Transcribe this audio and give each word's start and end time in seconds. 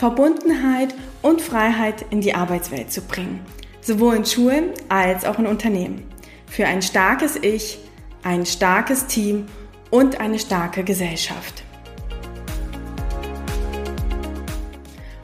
Verbundenheit 0.00 0.94
und 1.20 1.42
Freiheit 1.42 2.06
in 2.08 2.22
die 2.22 2.34
Arbeitswelt 2.34 2.90
zu 2.90 3.02
bringen, 3.02 3.44
sowohl 3.82 4.16
in 4.16 4.24
Schulen 4.24 4.70
als 4.88 5.26
auch 5.26 5.38
in 5.38 5.46
Unternehmen. 5.46 6.08
Für 6.46 6.64
ein 6.64 6.80
starkes 6.80 7.36
Ich, 7.36 7.80
ein 8.22 8.46
starkes 8.46 9.08
Team 9.08 9.44
und 9.90 10.18
eine 10.18 10.38
starke 10.38 10.84
Gesellschaft. 10.84 11.64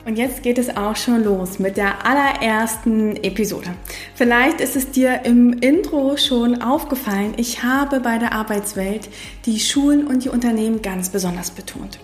Und 0.05 0.19
jetzt 0.19 0.43
geht 0.43 0.59
es 0.59 0.77
auch 0.77 0.95
schon 0.95 1.25
los 1.25 1.59
mit 1.59 1.79
der 1.79 2.05
allerersten 2.05 3.17
Episode. 3.25 3.70
Vielleicht 4.15 4.61
ist 4.61 4.77
es 4.77 4.91
dir 4.91 5.23
im 5.25 5.55
Intro 5.55 6.19
schon 6.19 6.61
aufgefallen, 6.61 7.33
ich 7.39 7.62
habe 7.62 8.01
bei 8.01 8.19
der 8.19 8.34
Arbeitswelt 8.34 9.09
die 9.47 9.59
Schulen 9.59 10.06
und 10.06 10.27
die 10.27 10.29
Unternehmen 10.29 10.83
ganz 10.83 11.09
besonders 11.09 11.51
betont 11.51 11.98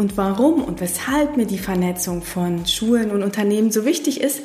und 0.00 0.16
warum 0.16 0.64
und 0.64 0.80
weshalb 0.80 1.36
mir 1.36 1.44
die 1.44 1.58
Vernetzung 1.58 2.22
von 2.22 2.66
Schulen 2.66 3.10
und 3.10 3.22
Unternehmen 3.22 3.70
so 3.70 3.84
wichtig 3.84 4.22
ist, 4.22 4.40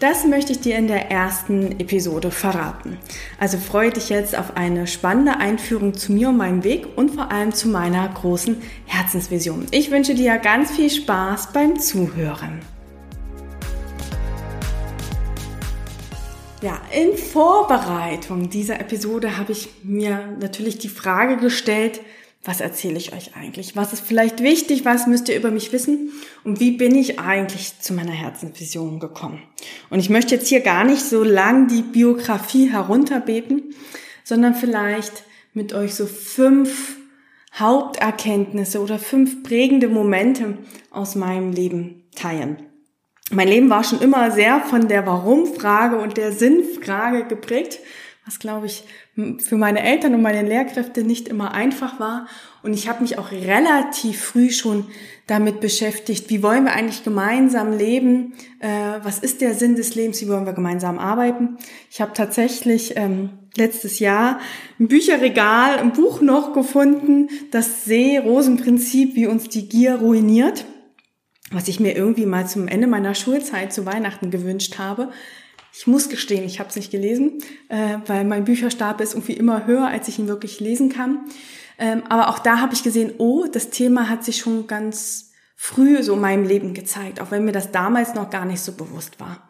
das 0.00 0.24
möchte 0.26 0.52
ich 0.52 0.60
dir 0.60 0.76
in 0.76 0.86
der 0.86 1.10
ersten 1.10 1.78
Episode 1.78 2.30
verraten. 2.30 2.96
Also 3.38 3.58
freue 3.58 3.90
dich 3.90 4.08
jetzt 4.08 4.34
auf 4.36 4.56
eine 4.56 4.86
spannende 4.86 5.36
Einführung 5.36 5.92
zu 5.92 6.10
mir 6.10 6.30
und 6.30 6.38
meinem 6.38 6.64
Weg 6.64 6.86
und 6.96 7.10
vor 7.10 7.30
allem 7.30 7.52
zu 7.52 7.68
meiner 7.68 8.08
großen 8.08 8.62
Herzensvision. 8.86 9.66
Ich 9.72 9.90
wünsche 9.90 10.14
dir 10.14 10.38
ganz 10.38 10.70
viel 10.70 10.88
Spaß 10.88 11.52
beim 11.52 11.78
Zuhören. 11.78 12.60
Ja, 16.62 16.80
in 16.98 17.14
Vorbereitung 17.18 18.48
dieser 18.48 18.80
Episode 18.80 19.36
habe 19.36 19.52
ich 19.52 19.68
mir 19.82 20.34
natürlich 20.40 20.78
die 20.78 20.88
Frage 20.88 21.36
gestellt, 21.36 22.00
was 22.44 22.60
erzähle 22.60 22.98
ich 22.98 23.14
euch 23.14 23.34
eigentlich? 23.36 23.74
Was 23.74 23.94
ist 23.94 24.04
vielleicht 24.04 24.42
wichtig? 24.42 24.84
Was 24.84 25.06
müsst 25.06 25.28
ihr 25.30 25.36
über 25.36 25.50
mich 25.50 25.72
wissen? 25.72 26.12
Und 26.44 26.60
wie 26.60 26.72
bin 26.72 26.94
ich 26.94 27.18
eigentlich 27.18 27.80
zu 27.80 27.94
meiner 27.94 28.12
Herzensvision 28.12 29.00
gekommen? 29.00 29.42
Und 29.88 29.98
ich 29.98 30.10
möchte 30.10 30.34
jetzt 30.34 30.48
hier 30.48 30.60
gar 30.60 30.84
nicht 30.84 31.02
so 31.02 31.24
lang 31.24 31.68
die 31.68 31.82
Biografie 31.82 32.70
herunterbeten, 32.70 33.74
sondern 34.24 34.54
vielleicht 34.54 35.24
mit 35.54 35.72
euch 35.72 35.94
so 35.94 36.06
fünf 36.06 36.96
Haupterkenntnisse 37.54 38.80
oder 38.80 38.98
fünf 38.98 39.42
prägende 39.42 39.88
Momente 39.88 40.58
aus 40.90 41.14
meinem 41.14 41.52
Leben 41.52 42.04
teilen. 42.14 42.58
Mein 43.30 43.48
Leben 43.48 43.70
war 43.70 43.84
schon 43.84 44.02
immer 44.02 44.30
sehr 44.32 44.60
von 44.60 44.86
der 44.86 45.06
Warum-Frage 45.06 45.96
und 45.96 46.18
der 46.18 46.32
Sinn-Frage 46.32 47.24
geprägt 47.24 47.78
was 48.26 48.38
glaube 48.38 48.66
ich 48.66 48.84
für 49.38 49.56
meine 49.56 49.82
Eltern 49.82 50.14
und 50.14 50.22
meine 50.22 50.46
Lehrkräfte 50.48 51.04
nicht 51.04 51.28
immer 51.28 51.52
einfach 51.52 52.00
war. 52.00 52.26
Und 52.62 52.72
ich 52.72 52.88
habe 52.88 53.02
mich 53.02 53.18
auch 53.18 53.30
relativ 53.30 54.20
früh 54.20 54.50
schon 54.50 54.86
damit 55.26 55.60
beschäftigt, 55.60 56.30
wie 56.30 56.42
wollen 56.42 56.64
wir 56.64 56.72
eigentlich 56.72 57.04
gemeinsam 57.04 57.76
leben, 57.76 58.32
äh, 58.60 58.68
was 59.02 59.18
ist 59.18 59.40
der 59.40 59.54
Sinn 59.54 59.76
des 59.76 59.94
Lebens, 59.94 60.22
wie 60.22 60.28
wollen 60.28 60.46
wir 60.46 60.54
gemeinsam 60.54 60.98
arbeiten. 60.98 61.58
Ich 61.90 62.00
habe 62.00 62.12
tatsächlich 62.14 62.96
ähm, 62.96 63.30
letztes 63.56 63.98
Jahr 63.98 64.40
im 64.78 64.88
Bücherregal 64.88 65.78
ein 65.78 65.92
Buch 65.92 66.20
noch 66.20 66.54
gefunden, 66.54 67.28
das 67.50 67.84
See-Rosen-Prinzip, 67.84 69.14
wie 69.16 69.26
uns 69.26 69.48
die 69.48 69.68
Gier 69.68 69.96
ruiniert 69.96 70.64
was 71.50 71.68
ich 71.68 71.78
mir 71.78 71.94
irgendwie 71.94 72.26
mal 72.26 72.46
zum 72.46 72.68
Ende 72.68 72.86
meiner 72.86 73.14
Schulzeit 73.14 73.72
zu 73.72 73.86
Weihnachten 73.86 74.30
gewünscht 74.30 74.78
habe. 74.78 75.10
Ich 75.76 75.88
muss 75.88 76.08
gestehen, 76.08 76.44
ich 76.44 76.60
habe 76.60 76.68
es 76.68 76.76
nicht 76.76 76.92
gelesen, 76.92 77.38
äh, 77.68 77.98
weil 78.06 78.24
mein 78.24 78.44
Bücherstab 78.44 79.00
ist 79.00 79.14
irgendwie 79.14 79.32
immer 79.32 79.66
höher, 79.66 79.88
als 79.88 80.06
ich 80.06 80.20
ihn 80.20 80.28
wirklich 80.28 80.60
lesen 80.60 80.88
kann. 80.88 81.24
Ähm, 81.78 82.04
aber 82.08 82.28
auch 82.28 82.38
da 82.38 82.60
habe 82.60 82.74
ich 82.74 82.84
gesehen, 82.84 83.14
oh, 83.18 83.46
das 83.50 83.70
Thema 83.70 84.08
hat 84.08 84.24
sich 84.24 84.36
schon 84.36 84.68
ganz 84.68 85.32
früh 85.56 86.00
so 86.04 86.14
in 86.14 86.20
meinem 86.20 86.44
Leben 86.44 86.74
gezeigt, 86.74 87.20
auch 87.20 87.32
wenn 87.32 87.44
mir 87.44 87.52
das 87.52 87.72
damals 87.72 88.14
noch 88.14 88.30
gar 88.30 88.44
nicht 88.44 88.60
so 88.60 88.72
bewusst 88.72 89.18
war. 89.18 89.48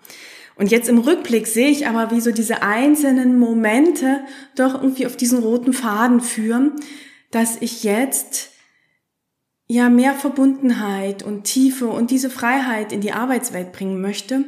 Und 0.57 0.71
jetzt 0.71 0.89
im 0.89 0.99
Rückblick 0.99 1.47
sehe 1.47 1.69
ich 1.69 1.87
aber, 1.89 2.11
wie 2.11 2.23
so 2.23 2.31
diese 2.31 2.63
einzelnen 2.63 3.39
Momente 3.39 4.21
doch 4.57 4.75
irgendwie 4.75 5.05
auf 5.05 5.17
diesen 5.17 5.41
roten 5.41 5.75
Faden 5.75 6.21
führen, 6.21 6.73
dass 7.33 7.61
ich 7.61 7.85
jetzt 7.85 8.51
ja 9.67 9.91
mehr 9.91 10.15
Verbundenheit 10.15 11.23
und 11.23 11.45
Tiefe 11.45 11.89
und 11.89 12.11
diese 12.11 12.31
Freiheit 12.31 12.93
in 12.93 13.03
die 13.03 13.13
Arbeitswelt 13.13 13.73
bringen 13.73 14.01
möchte 14.01 14.45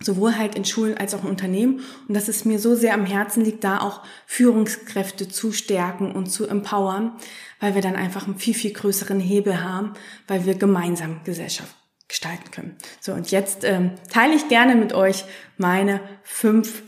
sowohl 0.00 0.36
halt 0.36 0.54
in 0.54 0.64
Schulen 0.64 0.96
als 0.96 1.14
auch 1.14 1.24
in 1.24 1.30
Unternehmen 1.30 1.80
und 2.06 2.14
dass 2.14 2.28
es 2.28 2.44
mir 2.44 2.58
so 2.58 2.74
sehr 2.74 2.94
am 2.94 3.06
Herzen 3.06 3.44
liegt, 3.44 3.64
da 3.64 3.80
auch 3.80 4.02
Führungskräfte 4.26 5.28
zu 5.28 5.52
stärken 5.52 6.12
und 6.12 6.26
zu 6.26 6.46
empowern, 6.46 7.12
weil 7.60 7.74
wir 7.74 7.82
dann 7.82 7.96
einfach 7.96 8.26
einen 8.26 8.38
viel, 8.38 8.54
viel 8.54 8.72
größeren 8.72 9.20
Hebel 9.20 9.64
haben, 9.64 9.94
weil 10.28 10.44
wir 10.44 10.54
gemeinsam 10.54 11.20
Gesellschaft 11.24 11.74
gestalten 12.08 12.50
können. 12.50 12.76
So, 13.00 13.12
und 13.12 13.30
jetzt 13.30 13.64
ähm, 13.64 13.92
teile 14.12 14.34
ich 14.34 14.48
gerne 14.48 14.76
mit 14.76 14.92
euch 14.92 15.24
meine 15.56 16.00
fünf 16.22 16.82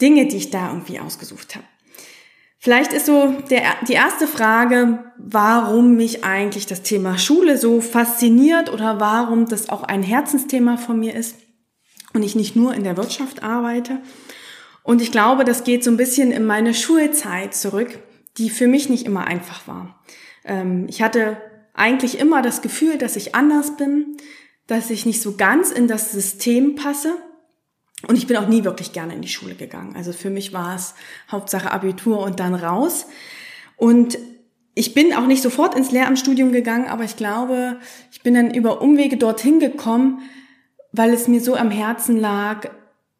Dinge, 0.00 0.28
die 0.28 0.36
ich 0.36 0.50
da 0.50 0.68
irgendwie 0.68 1.00
ausgesucht 1.00 1.56
habe. 1.56 1.66
Vielleicht 2.58 2.92
ist 2.92 3.06
so 3.06 3.34
der, 3.50 3.64
die 3.88 3.94
erste 3.94 4.28
Frage, 4.28 5.04
warum 5.18 5.96
mich 5.96 6.22
eigentlich 6.22 6.66
das 6.66 6.82
Thema 6.82 7.18
Schule 7.18 7.58
so 7.58 7.80
fasziniert 7.80 8.72
oder 8.72 9.00
warum 9.00 9.46
das 9.46 9.68
auch 9.68 9.82
ein 9.82 10.04
Herzensthema 10.04 10.76
von 10.76 11.00
mir 11.00 11.16
ist 11.16 11.34
und 12.14 12.22
ich 12.22 12.34
nicht 12.34 12.56
nur 12.56 12.74
in 12.74 12.84
der 12.84 12.96
Wirtschaft 12.96 13.42
arbeite. 13.42 14.00
Und 14.82 15.00
ich 15.00 15.12
glaube, 15.12 15.44
das 15.44 15.64
geht 15.64 15.84
so 15.84 15.90
ein 15.90 15.96
bisschen 15.96 16.32
in 16.32 16.44
meine 16.44 16.74
Schulzeit 16.74 17.54
zurück, 17.54 17.98
die 18.38 18.50
für 18.50 18.66
mich 18.66 18.88
nicht 18.88 19.06
immer 19.06 19.26
einfach 19.26 19.66
war. 19.68 20.02
Ähm, 20.44 20.86
ich 20.88 21.02
hatte 21.02 21.36
eigentlich 21.74 22.18
immer 22.18 22.42
das 22.42 22.62
Gefühl, 22.62 22.98
dass 22.98 23.16
ich 23.16 23.34
anders 23.34 23.76
bin, 23.76 24.16
dass 24.66 24.90
ich 24.90 25.06
nicht 25.06 25.22
so 25.22 25.36
ganz 25.36 25.70
in 25.70 25.86
das 25.86 26.12
System 26.12 26.74
passe. 26.74 27.14
Und 28.08 28.16
ich 28.16 28.26
bin 28.26 28.36
auch 28.36 28.48
nie 28.48 28.64
wirklich 28.64 28.92
gerne 28.92 29.14
in 29.14 29.22
die 29.22 29.28
Schule 29.28 29.54
gegangen. 29.54 29.94
Also 29.96 30.12
für 30.12 30.30
mich 30.30 30.52
war 30.52 30.74
es 30.74 30.94
Hauptsache 31.30 31.70
Abitur 31.70 32.20
und 32.20 32.40
dann 32.40 32.54
raus. 32.54 33.06
Und 33.76 34.18
ich 34.74 34.94
bin 34.94 35.12
auch 35.12 35.26
nicht 35.26 35.42
sofort 35.42 35.74
ins 35.74 35.92
Lehramtsstudium 35.92 36.50
gegangen, 36.50 36.88
aber 36.88 37.04
ich 37.04 37.16
glaube, 37.16 37.78
ich 38.10 38.22
bin 38.22 38.34
dann 38.34 38.52
über 38.52 38.80
Umwege 38.80 39.16
dorthin 39.16 39.60
gekommen, 39.60 40.22
weil 40.92 41.12
es 41.12 41.28
mir 41.28 41.40
so 41.40 41.56
am 41.56 41.70
Herzen 41.70 42.16
lag, 42.16 42.68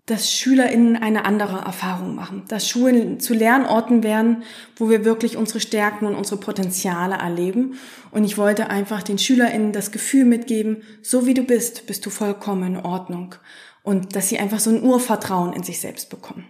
dass 0.06 0.32
SchülerInnen 0.32 0.96
eine 0.96 1.24
andere 1.24 1.58
Erfahrung 1.58 2.16
machen, 2.16 2.42
dass 2.48 2.68
Schulen 2.68 3.20
zu 3.20 3.34
Lernorten 3.34 4.02
werden, 4.02 4.42
wo 4.76 4.90
wir 4.90 5.04
wirklich 5.04 5.36
unsere 5.36 5.60
Stärken 5.60 6.06
und 6.06 6.16
unsere 6.16 6.40
Potenziale 6.40 7.14
erleben. 7.14 7.78
Und 8.10 8.24
ich 8.24 8.36
wollte 8.36 8.68
einfach 8.68 9.04
den 9.04 9.18
SchülerInnen 9.18 9.72
das 9.72 9.92
Gefühl 9.92 10.24
mitgeben, 10.24 10.82
so 11.02 11.24
wie 11.24 11.34
du 11.34 11.42
bist, 11.42 11.86
bist 11.86 12.04
du 12.04 12.10
vollkommen 12.10 12.74
in 12.74 12.84
Ordnung. 12.84 13.36
Und 13.84 14.16
dass 14.16 14.28
sie 14.28 14.38
einfach 14.38 14.58
so 14.58 14.70
ein 14.70 14.82
Urvertrauen 14.82 15.52
in 15.52 15.62
sich 15.62 15.80
selbst 15.80 16.10
bekommen. 16.10 16.46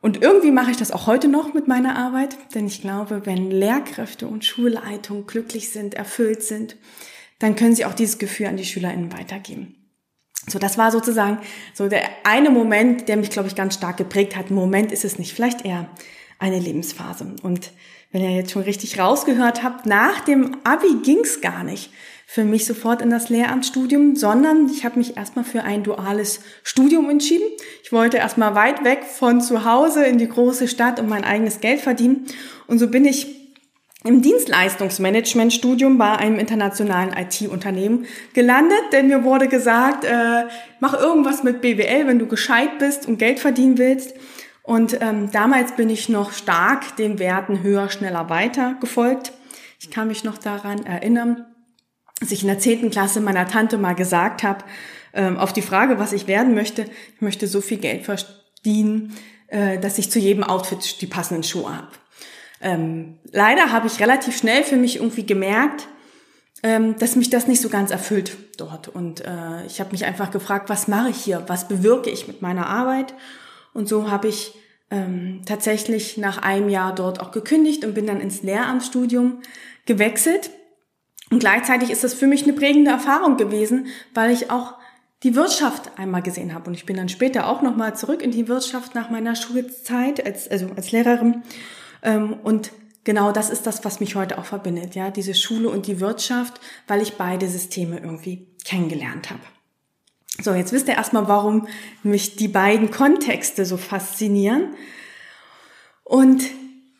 Und 0.00 0.22
irgendwie 0.22 0.50
mache 0.50 0.72
ich 0.72 0.76
das 0.76 0.92
auch 0.92 1.06
heute 1.06 1.28
noch 1.28 1.52
mit 1.52 1.68
meiner 1.68 1.96
Arbeit, 1.96 2.36
denn 2.54 2.66
ich 2.66 2.80
glaube, 2.80 3.22
wenn 3.24 3.50
Lehrkräfte 3.50 4.26
und 4.26 4.44
Schulleitung 4.44 5.26
glücklich 5.26 5.70
sind, 5.70 5.94
erfüllt 5.94 6.42
sind, 6.42 6.76
dann 7.38 7.54
können 7.54 7.74
sie 7.74 7.84
auch 7.84 7.94
dieses 7.94 8.18
Gefühl 8.18 8.46
an 8.46 8.56
die 8.56 8.64
SchülerInnen 8.64 9.12
weitergeben. 9.12 9.79
So, 10.48 10.58
das 10.58 10.78
war 10.78 10.90
sozusagen 10.90 11.38
so 11.74 11.88
der 11.88 12.02
eine 12.24 12.50
Moment, 12.50 13.08
der 13.08 13.16
mich, 13.16 13.30
glaube 13.30 13.48
ich, 13.48 13.54
ganz 13.54 13.74
stark 13.74 13.96
geprägt 13.96 14.36
hat. 14.36 14.50
Moment 14.50 14.90
ist 14.90 15.04
es 15.04 15.18
nicht, 15.18 15.34
vielleicht 15.34 15.64
eher 15.64 15.88
eine 16.38 16.58
Lebensphase. 16.58 17.34
Und 17.42 17.72
wenn 18.10 18.22
ihr 18.22 18.30
jetzt 18.30 18.52
schon 18.52 18.62
richtig 18.62 18.98
rausgehört 18.98 19.62
habt, 19.62 19.86
nach 19.86 20.20
dem 20.20 20.56
Abi 20.64 21.02
ging's 21.02 21.40
gar 21.40 21.62
nicht 21.62 21.90
für 22.26 22.44
mich 22.44 22.64
sofort 22.64 23.02
in 23.02 23.10
das 23.10 23.28
Lehramtsstudium, 23.28 24.14
sondern 24.14 24.68
ich 24.68 24.84
habe 24.84 24.98
mich 24.98 25.16
erstmal 25.16 25.44
für 25.44 25.64
ein 25.64 25.82
duales 25.82 26.38
Studium 26.62 27.10
entschieden. 27.10 27.46
Ich 27.82 27.90
wollte 27.90 28.18
erstmal 28.18 28.54
weit 28.54 28.84
weg 28.84 29.02
von 29.02 29.40
zu 29.40 29.64
Hause 29.64 30.04
in 30.04 30.18
die 30.18 30.28
große 30.28 30.68
Stadt 30.68 31.00
und 31.00 31.08
mein 31.08 31.24
eigenes 31.24 31.60
Geld 31.60 31.80
verdienen. 31.80 32.26
Und 32.68 32.78
so 32.78 32.86
bin 32.86 33.04
ich 33.04 33.39
im 34.04 34.22
Dienstleistungsmanagementstudium 34.22 35.98
bei 35.98 36.16
einem 36.16 36.38
internationalen 36.38 37.12
IT-Unternehmen 37.12 38.06
gelandet, 38.32 38.80
denn 38.92 39.08
mir 39.08 39.24
wurde 39.24 39.46
gesagt, 39.46 40.04
äh, 40.04 40.44
mach 40.80 40.94
irgendwas 40.94 41.42
mit 41.42 41.60
BWL, 41.60 42.06
wenn 42.06 42.18
du 42.18 42.26
gescheit 42.26 42.78
bist 42.78 43.06
und 43.06 43.18
Geld 43.18 43.40
verdienen 43.40 43.76
willst. 43.76 44.14
Und 44.62 45.00
ähm, 45.02 45.30
damals 45.30 45.72
bin 45.76 45.90
ich 45.90 46.08
noch 46.08 46.32
stark 46.32 46.96
den 46.96 47.18
Werten 47.18 47.62
höher, 47.62 47.90
schneller, 47.90 48.30
weiter 48.30 48.76
gefolgt. 48.80 49.32
Ich 49.78 49.90
kann 49.90 50.08
mich 50.08 50.24
noch 50.24 50.38
daran 50.38 50.86
erinnern, 50.86 51.46
dass 52.20 52.30
ich 52.30 52.42
in 52.42 52.48
der 52.48 52.58
zehnten 52.58 52.90
Klasse 52.90 53.20
meiner 53.20 53.48
Tante 53.48 53.78
mal 53.78 53.94
gesagt 53.94 54.42
habe, 54.42 54.64
ähm, 55.12 55.38
auf 55.38 55.52
die 55.52 55.62
Frage, 55.62 55.98
was 55.98 56.12
ich 56.12 56.26
werden 56.26 56.54
möchte. 56.54 56.86
Ich 57.14 57.20
möchte 57.20 57.46
so 57.46 57.60
viel 57.60 57.78
Geld 57.78 58.04
verdienen, 58.04 59.14
äh, 59.48 59.78
dass 59.78 59.98
ich 59.98 60.10
zu 60.10 60.18
jedem 60.18 60.44
Outfit 60.44 61.00
die 61.00 61.06
passenden 61.06 61.42
Schuhe 61.42 61.76
habe. 61.76 61.88
Ähm, 62.60 63.18
leider 63.32 63.72
habe 63.72 63.86
ich 63.86 64.00
relativ 64.00 64.36
schnell 64.36 64.62
für 64.62 64.76
mich 64.76 64.96
irgendwie 64.96 65.24
gemerkt, 65.24 65.88
ähm, 66.62 66.96
dass 66.98 67.16
mich 67.16 67.30
das 67.30 67.46
nicht 67.46 67.60
so 67.60 67.68
ganz 67.68 67.90
erfüllt 67.90 68.36
dort. 68.58 68.88
Und 68.88 69.22
äh, 69.24 69.64
ich 69.66 69.80
habe 69.80 69.92
mich 69.92 70.04
einfach 70.04 70.30
gefragt, 70.30 70.68
was 70.68 70.88
mache 70.88 71.10
ich 71.10 71.16
hier? 71.16 71.44
Was 71.46 71.68
bewirke 71.68 72.10
ich 72.10 72.28
mit 72.28 72.42
meiner 72.42 72.66
Arbeit? 72.66 73.14
Und 73.72 73.88
so 73.88 74.10
habe 74.10 74.28
ich 74.28 74.54
ähm, 74.90 75.42
tatsächlich 75.46 76.18
nach 76.18 76.38
einem 76.38 76.68
Jahr 76.68 76.94
dort 76.94 77.20
auch 77.20 77.30
gekündigt 77.30 77.84
und 77.84 77.94
bin 77.94 78.06
dann 78.06 78.20
ins 78.20 78.42
Lehramtsstudium 78.42 79.40
gewechselt. 79.86 80.50
Und 81.30 81.38
gleichzeitig 81.38 81.90
ist 81.90 82.04
das 82.04 82.12
für 82.12 82.26
mich 82.26 82.42
eine 82.42 82.52
prägende 82.52 82.90
Erfahrung 82.90 83.36
gewesen, 83.36 83.86
weil 84.12 84.32
ich 84.32 84.50
auch 84.50 84.74
die 85.22 85.36
Wirtschaft 85.36 85.98
einmal 85.98 86.22
gesehen 86.22 86.54
habe. 86.54 86.68
Und 86.68 86.74
ich 86.74 86.86
bin 86.86 86.96
dann 86.96 87.08
später 87.08 87.46
auch 87.48 87.62
nochmal 87.62 87.94
zurück 87.94 88.20
in 88.22 88.32
die 88.32 88.48
Wirtschaft 88.48 88.94
nach 88.94 89.10
meiner 89.10 89.36
Schulzeit, 89.36 90.24
als, 90.24 90.50
also 90.50 90.68
als 90.76 90.92
Lehrerin. 90.92 91.42
Ähm, 92.02 92.34
und 92.42 92.72
genau 93.04 93.32
das 93.32 93.50
ist 93.50 93.66
das, 93.66 93.84
was 93.84 94.00
mich 94.00 94.14
heute 94.14 94.38
auch 94.38 94.44
verbindet, 94.44 94.94
ja, 94.94 95.10
diese 95.10 95.34
Schule 95.34 95.68
und 95.68 95.86
die 95.86 96.00
Wirtschaft, 96.00 96.60
weil 96.86 97.02
ich 97.02 97.14
beide 97.14 97.48
Systeme 97.48 97.98
irgendwie 97.98 98.46
kennengelernt 98.64 99.30
habe. 99.30 99.40
So, 100.42 100.54
jetzt 100.54 100.72
wisst 100.72 100.88
ihr 100.88 100.94
erstmal, 100.94 101.28
warum 101.28 101.68
mich 102.02 102.36
die 102.36 102.48
beiden 102.48 102.90
Kontexte 102.90 103.64
so 103.64 103.76
faszinieren. 103.76 104.74
Und 106.04 106.44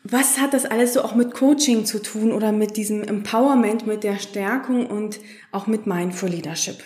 was 0.03 0.39
hat 0.39 0.53
das 0.53 0.65
alles 0.65 0.93
so 0.93 1.01
auch 1.01 1.15
mit 1.15 1.33
Coaching 1.33 1.85
zu 1.85 2.01
tun 2.01 2.31
oder 2.31 2.51
mit 2.51 2.77
diesem 2.77 3.03
Empowerment, 3.03 3.87
mit 3.87 4.03
der 4.03 4.19
Stärkung 4.19 4.87
und 4.87 5.19
auch 5.51 5.67
mit 5.67 5.85
Mindful 5.85 6.29
Leadership? 6.29 6.83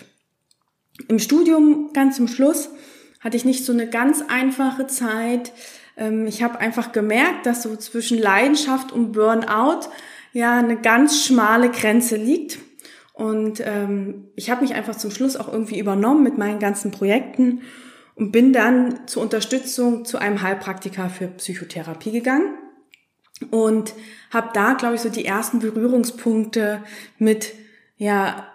Im 1.08 1.18
Studium 1.18 1.90
ganz 1.92 2.16
zum 2.16 2.28
Schluss 2.28 2.70
hatte 3.20 3.36
ich 3.36 3.44
nicht 3.44 3.64
so 3.64 3.72
eine 3.72 3.88
ganz 3.88 4.22
einfache 4.28 4.86
Zeit. 4.86 5.52
Ähm, 5.96 6.26
ich 6.26 6.42
habe 6.42 6.58
einfach 6.58 6.92
gemerkt, 6.92 7.46
dass 7.46 7.62
so 7.62 7.76
zwischen 7.76 8.18
Leidenschaft 8.18 8.92
und 8.92 9.12
Burnout 9.12 9.88
ja 10.32 10.58
eine 10.58 10.76
ganz 10.76 11.24
schmale 11.24 11.70
Grenze 11.70 12.16
liegt. 12.16 12.58
Und 13.12 13.62
ähm, 13.64 14.28
ich 14.36 14.50
habe 14.50 14.62
mich 14.62 14.74
einfach 14.74 14.96
zum 14.96 15.10
Schluss 15.10 15.36
auch 15.36 15.50
irgendwie 15.50 15.78
übernommen 15.78 16.22
mit 16.22 16.36
meinen 16.36 16.58
ganzen 16.58 16.90
Projekten 16.90 17.62
und 18.14 18.30
bin 18.32 18.52
dann 18.52 19.06
zur 19.06 19.22
Unterstützung 19.22 20.04
zu 20.04 20.18
einem 20.18 20.42
Heilpraktiker 20.42 21.08
für 21.08 21.28
Psychotherapie 21.28 22.12
gegangen 22.12 22.54
und 23.50 23.94
habe 24.30 24.50
da, 24.52 24.74
glaube 24.74 24.96
ich, 24.96 25.00
so 25.00 25.08
die 25.08 25.24
ersten 25.24 25.60
Berührungspunkte 25.60 26.82
mit 27.18 27.54
ja 27.96 28.46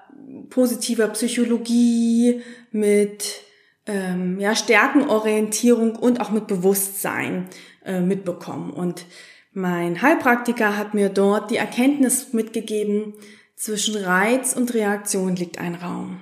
positiver 0.50 1.08
Psychologie, 1.10 2.42
mit 2.72 3.42
ähm, 3.86 4.40
ja, 4.40 4.56
Stärkenorientierung 4.56 5.96
und 5.96 6.22
auch 6.22 6.32
mit 6.32 6.48
Bewusstsein 6.48 7.48
äh, 7.86 8.00
mitbekommen. 8.00 8.72
Und 8.72 9.06
mein 9.54 10.02
Heilpraktiker 10.02 10.78
hat 10.78 10.94
mir 10.94 11.10
dort 11.10 11.52
die 11.52 11.58
Erkenntnis 11.58 12.34
mitgegeben, 12.34 13.14
zwischen 13.56 13.96
Reiz 13.96 14.54
und 14.54 14.74
Reaktion 14.74 15.36
liegt 15.36 15.60
ein 15.60 15.76
Raum. 15.76 16.22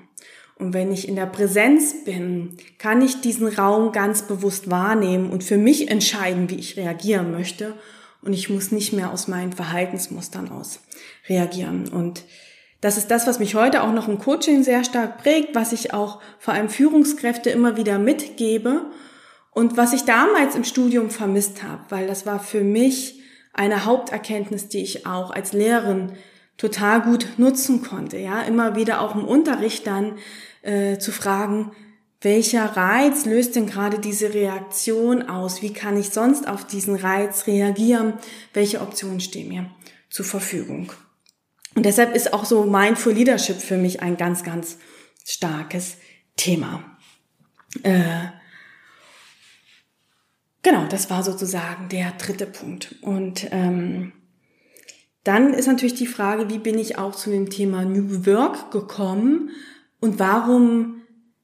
Und 0.58 0.74
wenn 0.74 0.92
ich 0.92 1.08
in 1.08 1.16
der 1.16 1.26
Präsenz 1.26 2.04
bin, 2.04 2.58
kann 2.78 3.02
ich 3.02 3.22
diesen 3.22 3.48
Raum 3.48 3.94
ganz 3.94 4.24
bewusst 4.24 4.70
wahrnehmen 4.70 5.30
und 5.30 5.46
für 5.46 5.58
mich 5.58 5.90
entscheiden, 5.90 6.50
wie 6.50 6.56
ich 6.56 6.76
reagieren 6.76 7.32
möchte. 7.32 7.76
Und 8.22 8.34
ich 8.34 8.50
muss 8.50 8.74
nicht 8.74 8.92
mehr 8.92 9.14
aus 9.14 9.30
meinen 9.30 9.54
Verhaltensmustern 9.54 10.52
aus 10.52 10.82
reagieren. 11.30 11.88
Und 11.88 12.26
das 12.82 12.98
ist 12.98 13.12
das, 13.12 13.28
was 13.28 13.40
mich 13.40 13.56
heute 13.56 13.84
auch 13.84 13.92
noch 13.92 14.08
im 14.08 14.20
Coaching 14.20 14.64
sehr 14.64 14.84
stark 14.84 15.22
prägt, 15.22 15.54
was 15.56 15.74
ich 15.74 15.94
auch 15.94 16.22
vor 16.38 16.54
allem 16.54 16.70
Führungskräfte 16.70 17.50
immer 17.50 17.76
wieder 17.76 18.00
mitgebe 18.00 18.86
und 19.52 19.76
was 19.76 19.94
ich 19.94 20.04
damals 20.04 20.56
im 20.56 20.64
Studium 20.64 21.10
vermisst 21.10 21.64
habe, 21.64 21.84
weil 21.90 22.08
das 22.08 22.26
war 22.26 22.40
für 22.40 22.64
mich 22.64 23.20
eine 23.54 23.84
Haupterkenntnis, 23.84 24.70
die 24.70 24.82
ich 24.82 25.06
auch 25.06 25.32
als 25.32 25.52
Lehrerin 25.52 26.14
total 26.58 27.02
gut 27.02 27.28
nutzen 27.38 27.84
konnte. 27.84 28.18
Ja, 28.18 28.42
immer 28.44 28.76
wieder 28.76 29.02
auch 29.02 29.16
im 29.16 29.26
Unterricht 29.26 29.86
dann 29.86 30.18
äh, 30.62 30.98
zu 30.98 31.12
fragen, 31.12 31.72
welcher 32.22 32.66
Reiz 32.76 33.26
löst 33.26 33.56
denn 33.56 33.66
gerade 33.66 34.00
diese 34.00 34.34
Reaktion 34.34 35.30
aus? 35.30 35.62
Wie 35.62 35.74
kann 35.74 35.98
ich 35.98 36.10
sonst 36.10 36.48
auf 36.48 36.66
diesen 36.66 36.96
Reiz 36.96 37.48
reagieren? 37.48 38.14
Welche 38.54 38.82
Optionen 38.82 39.22
stehen 39.22 39.48
mir 39.48 39.70
zur 40.10 40.26
Verfügung? 40.26 40.92
Und 41.76 41.86
deshalb 41.86 42.16
ist 42.16 42.34
auch 42.34 42.46
so 42.46 42.64
Mindful 42.66 43.14
Leadership 43.14 43.58
für 43.58 43.78
mich 43.78 44.02
ein 44.02 44.18
ganz, 44.18 44.44
ganz 44.44 44.78
starkes 45.26 45.98
Thema. 46.36 46.84
Äh, 47.84 48.28
genau, 50.64 50.86
das 50.88 51.10
war 51.10 51.24
sozusagen 51.24 51.90
der 51.90 52.12
dritte 52.12 52.48
Punkt. 52.48 52.96
Und 53.02 53.48
ähm, 53.52 54.14
dann 55.24 55.54
ist 55.54 55.68
natürlich 55.68 55.96
die 55.96 56.08
Frage, 56.08 56.50
wie 56.50 56.58
bin 56.58 56.78
ich 56.78 56.98
auch 56.98 57.16
zu 57.16 57.30
dem 57.30 57.50
Thema 57.50 57.86
New 57.86 58.26
Work 58.26 58.72
gekommen 58.72 59.52
und 60.00 60.18
warum, 60.18 61.02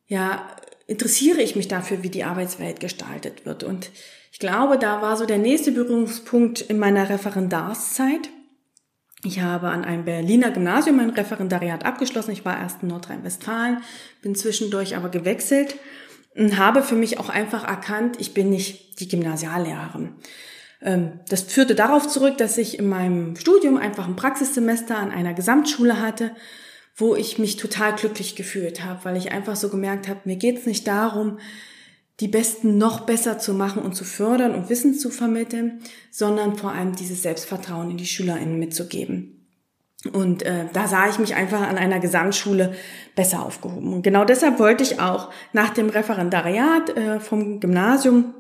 ja, 0.07 0.47
interessiere 0.87 1.41
ich 1.41 1.55
mich 1.55 1.67
dafür, 1.67 2.03
wie 2.03 2.09
die 2.09 2.23
Arbeitswelt 2.23 2.79
gestaltet 2.79 3.45
wird. 3.45 3.63
Und 3.63 3.91
ich 4.31 4.39
glaube, 4.39 4.77
da 4.77 5.01
war 5.01 5.17
so 5.17 5.25
der 5.25 5.37
nächste 5.37 5.71
Berührungspunkt 5.71 6.61
in 6.61 6.77
meiner 6.77 7.09
Referendarszeit. 7.09 8.29
Ich 9.25 9.41
habe 9.41 9.69
an 9.69 9.83
einem 9.83 10.05
Berliner 10.05 10.51
Gymnasium 10.51 10.97
mein 10.97 11.09
Referendariat 11.09 11.83
abgeschlossen. 11.83 12.31
Ich 12.31 12.45
war 12.45 12.59
erst 12.59 12.83
in 12.83 12.89
Nordrhein-Westfalen, 12.89 13.79
bin 14.21 14.35
zwischendurch 14.35 14.95
aber 14.95 15.09
gewechselt 15.09 15.75
und 16.35 16.57
habe 16.59 16.83
für 16.83 16.95
mich 16.95 17.19
auch 17.19 17.29
einfach 17.29 17.67
erkannt, 17.67 18.17
ich 18.19 18.35
bin 18.35 18.51
nicht 18.51 18.99
die 18.99 19.07
Gymnasiallehrerin. 19.07 20.13
Ähm, 20.81 21.19
das 21.27 21.41
führte 21.41 21.73
darauf 21.73 22.07
zurück, 22.07 22.37
dass 22.37 22.59
ich 22.59 22.77
in 22.77 22.87
meinem 22.87 23.35
Studium 23.35 23.77
einfach 23.77 24.07
ein 24.07 24.15
Praxissemester 24.15 24.97
an 24.97 25.11
einer 25.11 25.33
Gesamtschule 25.33 25.99
hatte, 25.99 26.31
wo 26.95 27.15
ich 27.15 27.39
mich 27.39 27.57
total 27.57 27.95
glücklich 27.95 28.35
gefühlt 28.35 28.83
habe, 28.83 29.03
weil 29.03 29.17
ich 29.17 29.31
einfach 29.31 29.55
so 29.55 29.69
gemerkt 29.69 30.07
habe, 30.07 30.21
mir 30.25 30.35
geht 30.35 30.59
es 30.59 30.65
nicht 30.67 30.87
darum, 30.87 31.39
die 32.19 32.27
Besten 32.27 32.77
noch 32.77 33.01
besser 33.01 33.39
zu 33.39 33.53
machen 33.53 33.81
und 33.81 33.93
zu 33.93 34.05
fördern 34.05 34.55
und 34.55 34.69
Wissen 34.69 34.93
zu 34.93 35.09
vermitteln, 35.09 35.81
sondern 36.11 36.55
vor 36.55 36.71
allem 36.71 36.95
dieses 36.95 37.21
Selbstvertrauen 37.21 37.91
in 37.91 37.97
die 37.97 38.05
SchülerInnen 38.05 38.57
mitzugeben. 38.57 39.35
Und 40.13 40.43
äh, 40.43 40.65
da 40.71 40.87
sah 40.87 41.09
ich 41.09 41.19
mich 41.19 41.35
einfach 41.35 41.61
an 41.61 41.77
einer 41.77 41.99
Gesamtschule 41.99 42.73
besser 43.15 43.43
aufgehoben. 43.43 43.93
Und 43.93 44.03
genau 44.03 44.23
deshalb 44.23 44.59
wollte 44.59 44.83
ich 44.83 44.99
auch 44.99 45.31
nach 45.51 45.71
dem 45.71 45.89
Referendariat 45.89 46.95
äh, 46.95 47.19
vom 47.19 47.59
Gymnasium 47.59 48.33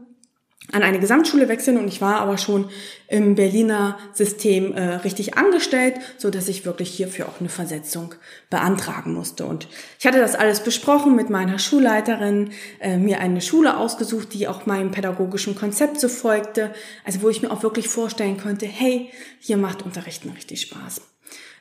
an 0.71 0.83
eine 0.83 0.99
Gesamtschule 0.99 1.47
wechseln 1.47 1.77
und 1.77 1.87
ich 1.87 2.01
war 2.01 2.19
aber 2.19 2.37
schon 2.37 2.69
im 3.07 3.35
Berliner 3.35 3.97
System 4.13 4.73
äh, 4.73 4.95
richtig 4.95 5.37
angestellt, 5.37 5.95
so 6.17 6.29
dass 6.29 6.47
ich 6.47 6.65
wirklich 6.65 6.89
hierfür 6.89 7.27
auch 7.27 7.39
eine 7.39 7.49
Versetzung 7.49 8.15
beantragen 8.49 9.13
musste. 9.13 9.45
Und 9.45 9.67
ich 9.99 10.07
hatte 10.07 10.19
das 10.19 10.35
alles 10.35 10.61
besprochen 10.61 11.15
mit 11.15 11.29
meiner 11.29 11.59
Schulleiterin, 11.59 12.49
äh, 12.79 12.97
mir 12.97 13.19
eine 13.19 13.41
Schule 13.41 13.77
ausgesucht, 13.77 14.33
die 14.33 14.47
auch 14.47 14.65
meinem 14.65 14.91
pädagogischen 14.91 15.55
Konzept 15.55 15.99
so 15.99 16.09
folgte, 16.09 16.73
also 17.03 17.21
wo 17.21 17.29
ich 17.29 17.41
mir 17.41 17.51
auch 17.51 17.61
wirklich 17.61 17.87
vorstellen 17.87 18.37
konnte, 18.37 18.65
hey, 18.65 19.11
hier 19.39 19.57
macht 19.57 19.83
Unterrichten 19.83 20.31
richtig 20.31 20.61
Spaß. 20.61 21.01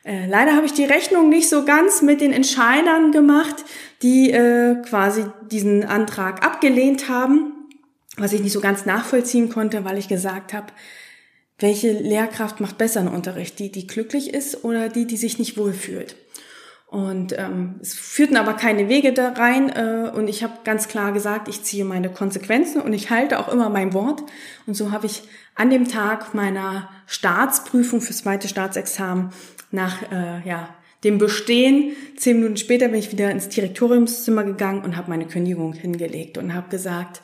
Äh, 0.03 0.27
leider 0.27 0.55
habe 0.55 0.65
ich 0.65 0.73
die 0.73 0.85
Rechnung 0.85 1.29
nicht 1.29 1.49
so 1.49 1.63
ganz 1.63 2.01
mit 2.01 2.21
den 2.21 2.33
Entscheidern 2.33 3.11
gemacht, 3.11 3.55
die 4.01 4.31
äh, 4.31 4.81
quasi 4.81 5.25
diesen 5.51 5.83
Antrag 5.83 6.43
abgelehnt 6.43 7.07
haben 7.07 7.54
was 8.17 8.33
ich 8.33 8.41
nicht 8.41 8.53
so 8.53 8.61
ganz 8.61 8.85
nachvollziehen 8.85 9.49
konnte, 9.49 9.85
weil 9.85 9.97
ich 9.97 10.07
gesagt 10.07 10.53
habe, 10.53 10.67
welche 11.59 11.91
Lehrkraft 11.91 12.59
macht 12.59 12.77
besser 12.77 12.99
einen 12.99 13.09
Unterricht? 13.09 13.59
Die, 13.59 13.71
die 13.71 13.87
glücklich 13.87 14.33
ist 14.33 14.63
oder 14.63 14.89
die, 14.89 15.07
die 15.07 15.17
sich 15.17 15.39
nicht 15.39 15.57
wohlfühlt? 15.57 16.15
Und 16.87 17.37
ähm, 17.37 17.75
es 17.81 17.93
führten 17.93 18.37
aber 18.37 18.53
keine 18.53 18.87
Wege 18.87 19.11
da 19.11 19.29
rein 19.29 19.69
äh, 19.69 20.11
und 20.15 20.27
ich 20.27 20.43
habe 20.43 20.53
ganz 20.63 20.87
klar 20.87 21.11
gesagt, 21.11 21.47
ich 21.47 21.63
ziehe 21.63 21.83
meine 21.83 22.09
Konsequenzen 22.09 22.81
und 22.81 22.93
ich 22.93 23.09
halte 23.09 23.39
auch 23.39 23.51
immer 23.51 23.69
mein 23.69 23.93
Wort. 23.93 24.23
Und 24.65 24.75
so 24.75 24.91
habe 24.91 25.07
ich 25.07 25.23
an 25.55 25.69
dem 25.69 25.87
Tag 25.87 26.33
meiner 26.33 26.89
Staatsprüfung 27.07 28.01
fürs 28.01 28.19
zweite 28.19 28.47
Staatsexamen 28.47 29.31
nach 29.71 30.03
äh, 30.11 30.47
ja, 30.47 30.69
dem 31.03 31.17
Bestehen, 31.17 31.95
zehn 32.17 32.37
Minuten 32.37 32.57
später 32.57 32.87
bin 32.87 32.99
ich 32.99 33.11
wieder 33.11 33.31
ins 33.31 33.49
Direktoriumszimmer 33.49 34.43
gegangen 34.43 34.83
und 34.83 34.95
habe 34.95 35.09
meine 35.09 35.27
Kündigung 35.27 35.73
hingelegt 35.73 36.37
und 36.37 36.53
habe 36.53 36.69
gesagt, 36.69 37.21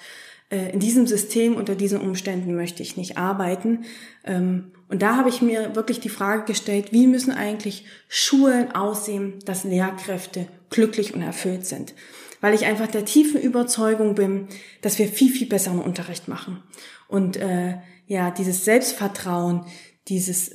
in 0.52 0.80
diesem 0.80 1.08
System 1.08 1.56
unter 1.56 1.76
diesen 1.76 2.02
Umständen 2.02 2.56
möchte 2.56 2.84
ich 2.84 2.98
nicht 2.98 3.18
arbeiten. 3.18 3.86
Ähm, 4.26 4.72
und 4.90 5.02
da 5.02 5.16
habe 5.16 5.30
ich 5.30 5.42
mir 5.42 5.76
wirklich 5.76 6.02
die 6.02 6.10
Frage 6.10 6.44
gestellt, 6.44 6.92
wie 6.92 7.08
müssen 7.08 7.32
eigentlich 7.32 7.86
Schulen 8.10 8.74
aussehen, 8.74 9.40
dass 9.46 9.64
Lehrkräfte 9.64 10.48
glücklich 10.70 11.14
und 11.14 11.22
erfüllt 11.22 11.66
sind? 11.66 11.94
Weil 12.42 12.54
ich 12.54 12.66
einfach 12.66 12.88
der 12.88 13.06
tiefen 13.06 13.40
Überzeugung 13.40 14.16
bin, 14.16 14.48
dass 14.82 15.00
wir 15.00 15.08
viel, 15.08 15.32
viel 15.32 15.48
besseren 15.48 15.80
Unterricht 15.80 16.28
machen. 16.28 16.62
Und 17.08 17.38
äh, 17.38 17.76
ja, 18.08 18.32
dieses 18.32 18.66
Selbstvertrauen, 18.66 19.66
dieses 20.10 20.52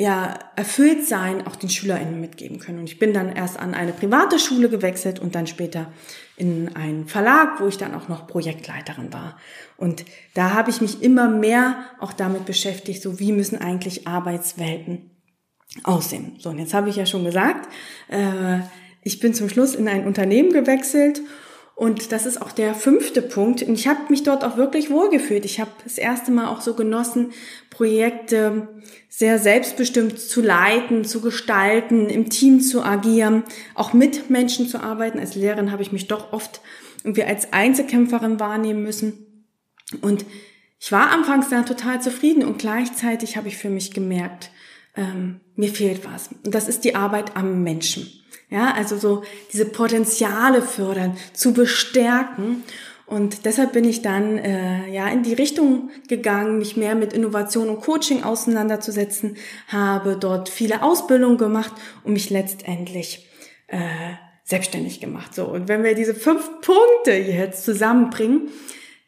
ja, 0.00 0.38
erfüllt 0.56 1.06
sein 1.06 1.46
auch 1.46 1.56
den 1.56 1.68
SchülerInnen 1.68 2.22
mitgeben 2.22 2.58
können. 2.58 2.78
Und 2.78 2.86
ich 2.86 2.98
bin 2.98 3.12
dann 3.12 3.36
erst 3.36 3.58
an 3.58 3.74
eine 3.74 3.92
private 3.92 4.38
Schule 4.38 4.70
gewechselt 4.70 5.18
und 5.18 5.34
dann 5.34 5.46
später 5.46 5.92
in 6.38 6.74
einen 6.74 7.06
Verlag, 7.06 7.60
wo 7.60 7.66
ich 7.66 7.76
dann 7.76 7.94
auch 7.94 8.08
noch 8.08 8.26
Projektleiterin 8.26 9.12
war. 9.12 9.36
Und 9.76 10.06
da 10.32 10.54
habe 10.54 10.70
ich 10.70 10.80
mich 10.80 11.02
immer 11.02 11.28
mehr 11.28 11.84
auch 11.98 12.14
damit 12.14 12.46
beschäftigt, 12.46 13.02
so 13.02 13.20
wie 13.20 13.32
müssen 13.32 13.58
eigentlich 13.58 14.08
Arbeitswelten 14.08 15.10
aussehen. 15.84 16.36
So, 16.38 16.48
und 16.48 16.58
jetzt 16.58 16.72
habe 16.72 16.88
ich 16.88 16.96
ja 16.96 17.04
schon 17.04 17.24
gesagt, 17.24 17.68
äh, 18.08 18.60
ich 19.02 19.20
bin 19.20 19.34
zum 19.34 19.50
Schluss 19.50 19.74
in 19.74 19.86
ein 19.86 20.06
Unternehmen 20.06 20.50
gewechselt 20.50 21.20
und 21.80 22.12
das 22.12 22.26
ist 22.26 22.42
auch 22.42 22.52
der 22.52 22.74
fünfte 22.74 23.22
Punkt. 23.22 23.62
Und 23.62 23.72
ich 23.72 23.88
habe 23.88 24.00
mich 24.10 24.22
dort 24.22 24.44
auch 24.44 24.58
wirklich 24.58 24.90
wohlgefühlt. 24.90 25.46
Ich 25.46 25.60
habe 25.60 25.70
das 25.82 25.96
erste 25.96 26.30
Mal 26.30 26.48
auch 26.48 26.60
so 26.60 26.74
genossen, 26.74 27.32
Projekte 27.70 28.68
sehr 29.08 29.38
selbstbestimmt 29.38 30.20
zu 30.20 30.42
leiten, 30.42 31.06
zu 31.06 31.22
gestalten, 31.22 32.10
im 32.10 32.28
Team 32.28 32.60
zu 32.60 32.82
agieren, 32.82 33.44
auch 33.74 33.94
mit 33.94 34.28
Menschen 34.28 34.68
zu 34.68 34.82
arbeiten. 34.82 35.18
Als 35.18 35.36
Lehrerin 35.36 35.72
habe 35.72 35.80
ich 35.80 35.90
mich 35.90 36.06
doch 36.06 36.34
oft 36.34 36.60
irgendwie 37.02 37.24
als 37.24 37.54
Einzelkämpferin 37.54 38.38
wahrnehmen 38.38 38.82
müssen. 38.82 39.46
Und 40.02 40.26
ich 40.78 40.92
war 40.92 41.10
anfangs 41.10 41.48
dann 41.48 41.64
total 41.64 42.02
zufrieden 42.02 42.44
und 42.44 42.58
gleichzeitig 42.58 43.38
habe 43.38 43.48
ich 43.48 43.56
für 43.56 43.70
mich 43.70 43.94
gemerkt, 43.94 44.50
ähm, 45.00 45.40
mir 45.56 45.70
fehlt 45.70 46.04
was. 46.04 46.28
Und 46.44 46.54
das 46.54 46.68
ist 46.68 46.84
die 46.84 46.94
Arbeit 46.94 47.36
am 47.36 47.62
Menschen. 47.62 48.08
Ja, 48.50 48.74
also 48.74 48.98
so 48.98 49.22
diese 49.52 49.64
Potenziale 49.64 50.60
fördern, 50.60 51.16
zu 51.32 51.52
bestärken. 51.52 52.64
Und 53.06 53.44
deshalb 53.44 53.72
bin 53.72 53.84
ich 53.84 54.02
dann 54.02 54.38
äh, 54.38 54.88
ja 54.92 55.08
in 55.08 55.22
die 55.22 55.34
Richtung 55.34 55.90
gegangen, 56.08 56.58
mich 56.58 56.76
mehr 56.76 56.94
mit 56.94 57.12
Innovation 57.12 57.68
und 57.68 57.80
Coaching 57.80 58.22
auseinanderzusetzen, 58.22 59.36
habe 59.68 60.16
dort 60.18 60.48
viele 60.48 60.82
Ausbildungen 60.82 61.38
gemacht 61.38 61.72
und 62.04 62.12
mich 62.12 62.30
letztendlich 62.30 63.28
äh, 63.68 63.78
selbstständig 64.44 65.00
gemacht. 65.00 65.34
So 65.34 65.46
und 65.46 65.68
wenn 65.68 65.82
wir 65.82 65.94
diese 65.94 66.14
fünf 66.14 66.60
Punkte 66.60 67.12
jetzt 67.12 67.64
zusammenbringen, 67.64 68.48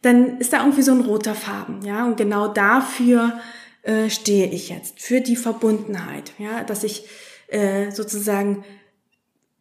dann 0.03 0.39
ist 0.39 0.53
da 0.53 0.59
irgendwie 0.59 0.83
so 0.83 0.93
ein 0.93 1.01
roter 1.01 1.35
Farben, 1.35 1.85
ja. 1.85 2.05
Und 2.05 2.17
genau 2.17 2.49
dafür 2.49 3.41
äh, 3.83 4.11
stehe 4.11 4.47
ich 4.47 4.69
jetzt 4.69 5.01
für 5.01 5.21
die 5.21 5.37
Verbundenheit, 5.37 6.33
ja, 6.39 6.65
dass 6.65 6.85
ich 6.85 7.05
äh, 7.49 7.91
sozusagen 7.91 8.65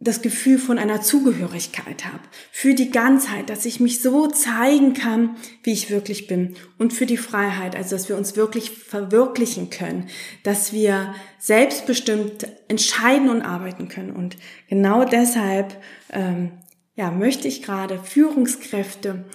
das 0.01 0.23
Gefühl 0.23 0.57
von 0.57 0.79
einer 0.79 1.01
Zugehörigkeit 1.01 2.05
habe, 2.05 2.23
für 2.51 2.73
die 2.73 2.89
Ganzheit, 2.89 3.51
dass 3.51 3.65
ich 3.65 3.79
mich 3.79 4.01
so 4.01 4.25
zeigen 4.25 4.95
kann, 4.95 5.35
wie 5.61 5.73
ich 5.73 5.91
wirklich 5.91 6.25
bin 6.25 6.55
und 6.79 6.91
für 6.91 7.05
die 7.05 7.17
Freiheit, 7.17 7.75
also 7.75 7.95
dass 7.95 8.09
wir 8.09 8.17
uns 8.17 8.35
wirklich 8.35 8.71
verwirklichen 8.71 9.69
können, 9.69 10.09
dass 10.41 10.73
wir 10.73 11.13
selbstbestimmt 11.37 12.47
entscheiden 12.67 13.29
und 13.29 13.43
arbeiten 13.43 13.89
können. 13.89 14.11
Und 14.11 14.37
genau 14.67 15.05
deshalb 15.05 15.79
ähm, 16.11 16.51
ja, 16.95 17.11
möchte 17.11 17.47
ich 17.47 17.61
gerade 17.61 17.99
Führungskräfte 18.03 19.25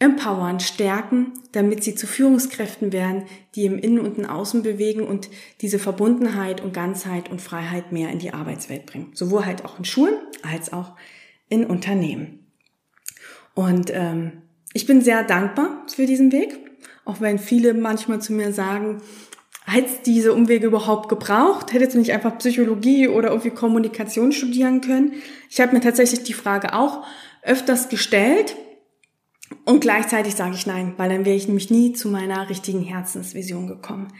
empowern, 0.00 0.60
stärken, 0.60 1.34
damit 1.52 1.84
sie 1.84 1.94
zu 1.94 2.06
Führungskräften 2.06 2.92
werden, 2.92 3.24
die 3.54 3.66
im 3.66 3.78
Innen 3.78 4.00
und 4.00 4.18
im 4.18 4.24
Außen 4.24 4.62
bewegen 4.62 5.02
und 5.02 5.28
diese 5.60 5.78
Verbundenheit 5.78 6.62
und 6.62 6.72
Ganzheit 6.72 7.30
und 7.30 7.42
Freiheit 7.42 7.92
mehr 7.92 8.08
in 8.08 8.18
die 8.18 8.32
Arbeitswelt 8.32 8.86
bringen. 8.86 9.12
Sowohl 9.14 9.44
halt 9.44 9.64
auch 9.64 9.78
in 9.78 9.84
Schulen 9.84 10.14
als 10.42 10.72
auch 10.72 10.96
in 11.50 11.66
Unternehmen. 11.66 12.46
Und 13.54 13.90
ähm, 13.92 14.42
ich 14.72 14.86
bin 14.86 15.02
sehr 15.02 15.22
dankbar 15.22 15.84
für 15.94 16.06
diesen 16.06 16.32
Weg, 16.32 16.56
auch 17.04 17.20
wenn 17.20 17.38
viele 17.38 17.74
manchmal 17.74 18.22
zu 18.22 18.32
mir 18.32 18.54
sagen, 18.54 19.02
hättest 19.66 20.06
diese 20.06 20.32
Umwege 20.32 20.66
überhaupt 20.66 21.10
gebraucht? 21.10 21.74
Hättest 21.74 21.94
du 21.94 21.98
nicht 21.98 22.12
einfach 22.12 22.38
Psychologie 22.38 23.08
oder 23.08 23.28
irgendwie 23.28 23.50
Kommunikation 23.50 24.32
studieren 24.32 24.80
können? 24.80 25.12
Ich 25.50 25.60
habe 25.60 25.74
mir 25.74 25.82
tatsächlich 25.82 26.22
die 26.22 26.32
Frage 26.32 26.72
auch 26.72 27.04
öfters 27.42 27.90
gestellt 27.90 28.56
und 29.64 29.80
gleichzeitig 29.80 30.34
sage 30.34 30.54
ich 30.54 30.66
nein, 30.66 30.94
weil 30.96 31.10
dann 31.10 31.24
wäre 31.24 31.36
ich 31.36 31.46
nämlich 31.46 31.70
nie 31.70 31.92
zu 31.92 32.08
meiner 32.08 32.48
richtigen 32.48 32.82
Herzensvision 32.82 33.66
gekommen. 33.66 34.12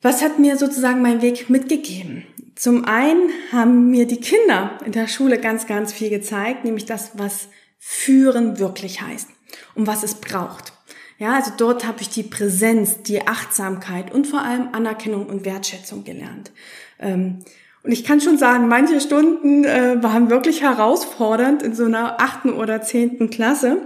Was 0.00 0.22
hat 0.22 0.38
mir 0.38 0.56
sozusagen 0.56 1.00
mein 1.00 1.22
Weg 1.22 1.48
mitgegeben? 1.48 2.24
Zum 2.56 2.84
einen 2.84 3.30
haben 3.52 3.90
mir 3.90 4.06
die 4.06 4.20
Kinder 4.20 4.78
in 4.84 4.92
der 4.92 5.06
Schule 5.06 5.38
ganz, 5.38 5.66
ganz 5.66 5.92
viel 5.92 6.10
gezeigt, 6.10 6.64
nämlich 6.64 6.86
das, 6.86 7.12
was 7.14 7.48
führen 7.78 8.58
wirklich 8.58 9.00
heißt 9.00 9.28
und 9.74 9.86
was 9.86 10.02
es 10.02 10.16
braucht. 10.16 10.72
Ja, 11.18 11.34
also 11.34 11.52
dort 11.56 11.86
habe 11.86 12.00
ich 12.00 12.08
die 12.08 12.24
Präsenz, 12.24 13.02
die 13.02 13.26
Achtsamkeit 13.26 14.12
und 14.12 14.26
vor 14.26 14.42
allem 14.42 14.70
Anerkennung 14.72 15.26
und 15.26 15.44
Wertschätzung 15.44 16.02
gelernt. 16.02 16.50
Ähm, 16.98 17.44
und 17.84 17.92
ich 17.92 18.04
kann 18.04 18.20
schon 18.20 18.38
sagen, 18.38 18.68
manche 18.68 19.00
Stunden 19.00 19.64
äh, 19.64 20.02
waren 20.02 20.30
wirklich 20.30 20.62
herausfordernd 20.62 21.62
in 21.62 21.74
so 21.74 21.84
einer 21.84 22.20
achten 22.20 22.52
oder 22.52 22.82
zehnten 22.82 23.28
Klasse. 23.30 23.78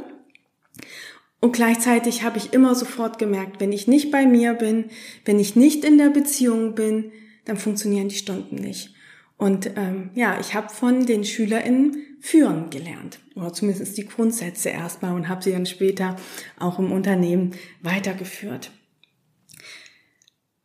Und 1.40 1.52
gleichzeitig 1.52 2.22
habe 2.22 2.38
ich 2.38 2.52
immer 2.52 2.74
sofort 2.74 3.18
gemerkt, 3.18 3.60
wenn 3.60 3.72
ich 3.72 3.88
nicht 3.88 4.10
bei 4.10 4.26
mir 4.26 4.54
bin, 4.54 4.86
wenn 5.24 5.38
ich 5.38 5.56
nicht 5.56 5.84
in 5.84 5.96
der 5.96 6.10
Beziehung 6.10 6.74
bin, 6.74 7.12
dann 7.44 7.56
funktionieren 7.56 8.08
die 8.08 8.16
Stunden 8.16 8.56
nicht. 8.56 8.94
Und 9.38 9.70
ähm, 9.76 10.10
ja, 10.14 10.38
ich 10.40 10.54
habe 10.54 10.70
von 10.70 11.06
den 11.06 11.24
SchülerInnen 11.24 12.02
führen 12.20 12.70
gelernt. 12.70 13.20
Oder 13.34 13.52
zumindest 13.52 13.96
die 13.96 14.06
Grundsätze 14.06 14.70
erstmal 14.70 15.14
und 15.14 15.28
habe 15.28 15.42
sie 15.42 15.52
dann 15.52 15.66
später 15.66 16.16
auch 16.58 16.78
im 16.78 16.90
Unternehmen 16.90 17.52
weitergeführt. 17.82 18.70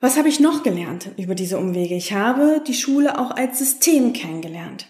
Was 0.01 0.17
habe 0.17 0.29
ich 0.29 0.39
noch 0.39 0.63
gelernt 0.63 1.11
über 1.17 1.35
diese 1.35 1.59
Umwege? 1.59 1.93
Ich 1.93 2.11
habe 2.11 2.59
die 2.65 2.73
Schule 2.73 3.19
auch 3.19 3.29
als 3.29 3.59
System 3.59 4.13
kennengelernt. 4.13 4.87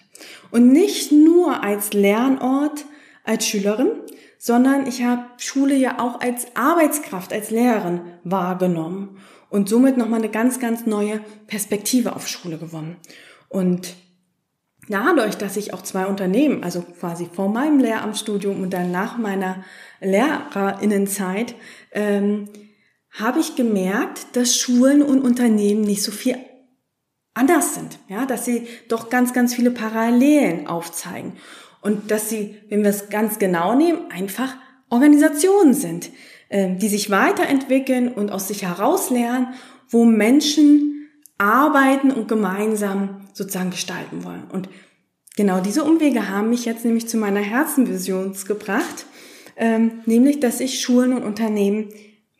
Und 0.51 0.71
nicht 0.71 1.11
nur 1.11 1.63
als 1.63 1.91
Lernort, 1.91 2.85
als 3.25 3.45
Schülerin, 3.45 3.91
sondern 4.37 4.87
ich 4.87 5.03
habe 5.03 5.25
Schule 5.35 5.75
ja 5.75 5.99
auch 5.99 6.21
als 6.21 6.55
Arbeitskraft, 6.55 7.33
als 7.33 7.51
Lehrerin 7.51 8.01
wahrgenommen 8.23 9.17
und 9.49 9.67
somit 9.67 9.97
nochmal 9.97 10.19
eine 10.19 10.31
ganz, 10.31 10.61
ganz 10.61 10.85
neue 10.85 11.19
Perspektive 11.45 12.15
auf 12.15 12.29
Schule 12.29 12.57
gewonnen. 12.57 12.95
Und 13.49 13.95
dadurch, 14.87 15.35
dass 15.35 15.57
ich 15.57 15.73
auch 15.73 15.81
zwei 15.81 16.05
Unternehmen, 16.05 16.63
also 16.63 16.83
quasi 16.83 17.27
vor 17.31 17.49
meinem 17.49 17.79
Lehramtsstudium 17.79 18.61
und 18.61 18.71
dann 18.71 18.91
nach 18.91 19.17
meiner 19.17 19.65
Lehrerinnenzeit, 19.99 21.53
ähm, 21.91 22.47
habe 23.11 23.39
ich 23.39 23.55
gemerkt, 23.55 24.35
dass 24.35 24.55
Schulen 24.55 25.01
und 25.01 25.21
Unternehmen 25.21 25.81
nicht 25.81 26.03
so 26.03 26.11
viel 26.11 26.37
anders 27.33 27.75
sind, 27.75 27.99
ja, 28.07 28.25
dass 28.25 28.45
sie 28.45 28.67
doch 28.87 29.09
ganz, 29.09 29.33
ganz 29.33 29.53
viele 29.53 29.71
Parallelen 29.71 30.67
aufzeigen 30.67 31.33
und 31.81 32.11
dass 32.11 32.29
sie, 32.29 32.57
wenn 32.69 32.83
wir 32.83 32.89
es 32.89 33.09
ganz 33.09 33.39
genau 33.39 33.75
nehmen, 33.75 34.11
einfach 34.11 34.55
Organisationen 34.89 35.73
sind, 35.73 36.09
äh, 36.49 36.75
die 36.75 36.89
sich 36.89 37.09
weiterentwickeln 37.09 38.09
und 38.09 38.31
aus 38.31 38.47
sich 38.47 38.63
heraus 38.63 39.09
lernen, 39.09 39.53
wo 39.89 40.05
Menschen 40.05 41.09
arbeiten 41.37 42.11
und 42.11 42.27
gemeinsam 42.27 43.27
sozusagen 43.33 43.71
gestalten 43.71 44.23
wollen. 44.23 44.43
Und 44.51 44.69
genau 45.35 45.59
diese 45.59 45.83
Umwege 45.83 46.29
haben 46.29 46.49
mich 46.49 46.65
jetzt 46.65 46.85
nämlich 46.85 47.07
zu 47.07 47.17
meiner 47.17 47.39
Herzenvision 47.39 48.35
gebracht, 48.47 49.05
ähm, 49.55 50.01
nämlich, 50.05 50.39
dass 50.39 50.59
ich 50.59 50.81
Schulen 50.81 51.13
und 51.13 51.23
Unternehmen 51.23 51.89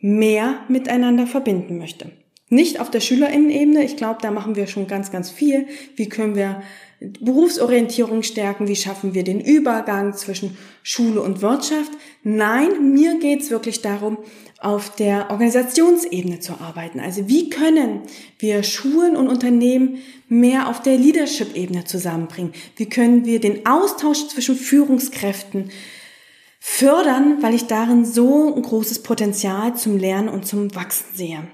mehr 0.02 0.56
miteinander 0.68 1.26
verbinden 1.26 1.78
möchte. 1.78 2.10
Nicht 2.50 2.80
auf 2.80 2.90
der 2.90 3.00
Schülerinnenebene, 3.00 3.82
ich 3.82 3.96
glaube, 3.96 4.18
da 4.20 4.30
machen 4.30 4.56
wir 4.56 4.66
schon 4.66 4.86
ganz, 4.86 5.10
ganz 5.10 5.30
viel. 5.30 5.68
Wie 5.96 6.10
können 6.10 6.34
wir 6.34 6.62
Berufsorientierung 7.00 8.22
stärken? 8.22 8.68
Wie 8.68 8.76
schaffen 8.76 9.14
wir 9.14 9.24
den 9.24 9.40
Übergang 9.40 10.12
zwischen 10.12 10.58
Schule 10.82 11.22
und 11.22 11.40
Wirtschaft? 11.40 11.90
Nein, 12.22 12.92
mir 12.92 13.18
geht's 13.18 13.50
wirklich 13.50 13.80
darum, 13.80 14.18
auf 14.60 14.94
der 14.94 15.30
Organisationsebene 15.30 16.40
zu 16.40 16.60
arbeiten. 16.60 17.00
Also 17.00 17.26
wie 17.26 17.48
können 17.48 18.02
wir 18.38 18.62
Schulen 18.64 19.16
und 19.16 19.28
Unternehmen 19.28 19.98
mehr 20.28 20.68
auf 20.68 20.82
der 20.82 20.98
Leadership-Ebene 20.98 21.84
zusammenbringen? 21.84 22.52
Wie 22.76 22.86
können 22.86 23.24
wir 23.24 23.40
den 23.40 23.64
Austausch 23.64 24.28
zwischen 24.28 24.56
Führungskräften 24.56 25.70
fördern, 26.64 27.42
weil 27.42 27.54
ich 27.54 27.66
darin 27.66 28.04
so 28.04 28.54
ein 28.54 28.62
großes 28.62 29.02
Potenzial 29.02 29.74
zum 29.74 29.98
Lernen 29.98 30.28
und 30.28 30.46
zum 30.46 30.72
Wachsen 30.76 31.06
sehe. 31.12 31.48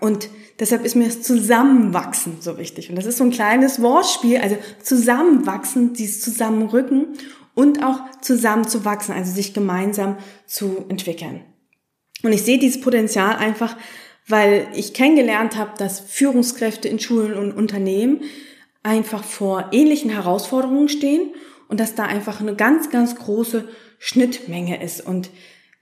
Und 0.00 0.30
deshalb 0.58 0.82
ist 0.82 0.96
mir 0.96 1.04
das 1.04 1.20
Zusammenwachsen 1.20 2.38
so 2.40 2.56
wichtig. 2.56 2.88
Und 2.88 2.96
das 2.96 3.04
ist 3.04 3.18
so 3.18 3.24
ein 3.24 3.30
kleines 3.30 3.82
Wortspiel, 3.82 4.38
also 4.38 4.56
Zusammenwachsen, 4.82 5.92
dieses 5.92 6.22
Zusammenrücken 6.22 7.18
und 7.54 7.84
auch 7.84 8.00
zusammen 8.22 8.66
zu 8.66 8.86
wachsen, 8.86 9.12
also 9.12 9.30
sich 9.30 9.52
gemeinsam 9.52 10.16
zu 10.46 10.86
entwickeln. 10.88 11.42
Und 12.22 12.32
ich 12.32 12.44
sehe 12.44 12.58
dieses 12.58 12.80
Potenzial 12.80 13.36
einfach, 13.36 13.76
weil 14.26 14.68
ich 14.74 14.94
kennengelernt 14.94 15.58
habe, 15.58 15.72
dass 15.76 16.00
Führungskräfte 16.00 16.88
in 16.88 16.98
Schulen 16.98 17.34
und 17.34 17.52
Unternehmen 17.52 18.22
einfach 18.82 19.22
vor 19.22 19.68
ähnlichen 19.72 20.08
Herausforderungen 20.08 20.88
stehen 20.88 21.30
und 21.74 21.80
dass 21.80 21.96
da 21.96 22.04
einfach 22.04 22.40
eine 22.40 22.54
ganz, 22.54 22.88
ganz 22.88 23.16
große 23.16 23.66
Schnittmenge 23.98 24.80
ist. 24.80 25.04
Und 25.04 25.30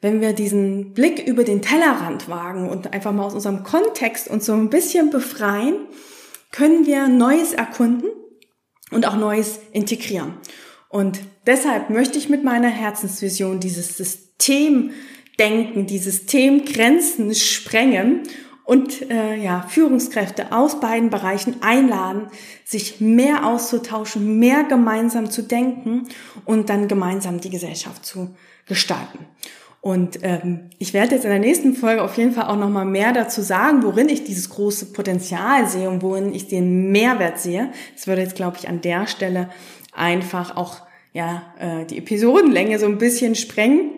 wenn 0.00 0.22
wir 0.22 0.32
diesen 0.32 0.94
Blick 0.94 1.28
über 1.28 1.44
den 1.44 1.60
Tellerrand 1.60 2.30
wagen 2.30 2.70
und 2.70 2.94
einfach 2.94 3.12
mal 3.12 3.24
aus 3.26 3.34
unserem 3.34 3.62
Kontext 3.62 4.26
uns 4.26 4.46
so 4.46 4.54
ein 4.54 4.70
bisschen 4.70 5.10
befreien, 5.10 5.76
können 6.50 6.86
wir 6.86 7.08
Neues 7.08 7.52
erkunden 7.52 8.08
und 8.90 9.06
auch 9.06 9.16
Neues 9.16 9.60
integrieren. 9.72 10.32
Und 10.88 11.20
deshalb 11.46 11.90
möchte 11.90 12.16
ich 12.16 12.30
mit 12.30 12.42
meiner 12.42 12.70
Herzensvision 12.70 13.60
dieses 13.60 13.98
Systemdenken, 13.98 15.84
die 15.84 15.98
Systemgrenzen 15.98 17.34
sprengen 17.34 18.22
und 18.64 19.10
äh, 19.10 19.36
ja, 19.36 19.66
Führungskräfte 19.68 20.52
aus 20.52 20.80
beiden 20.80 21.10
Bereichen 21.10 21.56
einladen, 21.62 22.28
sich 22.64 23.00
mehr 23.00 23.46
auszutauschen, 23.46 24.38
mehr 24.38 24.64
gemeinsam 24.64 25.30
zu 25.30 25.42
denken 25.42 26.08
und 26.44 26.68
dann 26.68 26.88
gemeinsam 26.88 27.40
die 27.40 27.50
Gesellschaft 27.50 28.06
zu 28.06 28.34
gestalten. 28.66 29.26
Und 29.80 30.20
ähm, 30.22 30.70
ich 30.78 30.94
werde 30.94 31.16
jetzt 31.16 31.24
in 31.24 31.30
der 31.30 31.40
nächsten 31.40 31.74
Folge 31.74 32.04
auf 32.04 32.16
jeden 32.16 32.32
Fall 32.32 32.44
auch 32.44 32.56
nochmal 32.56 32.84
mehr 32.84 33.12
dazu 33.12 33.42
sagen, 33.42 33.82
worin 33.82 34.08
ich 34.08 34.22
dieses 34.22 34.48
große 34.48 34.92
Potenzial 34.92 35.66
sehe 35.66 35.90
und 35.90 36.02
worin 36.02 36.32
ich 36.32 36.46
den 36.46 36.92
Mehrwert 36.92 37.40
sehe. 37.40 37.72
Das 37.96 38.06
würde 38.06 38.22
jetzt, 38.22 38.36
glaube 38.36 38.58
ich, 38.58 38.68
an 38.68 38.80
der 38.80 39.08
Stelle 39.08 39.50
einfach 39.92 40.56
auch 40.56 40.82
ja 41.12 41.42
äh, 41.58 41.84
die 41.84 41.98
Episodenlänge 41.98 42.78
so 42.78 42.86
ein 42.86 42.98
bisschen 42.98 43.34
sprengen. 43.34 43.90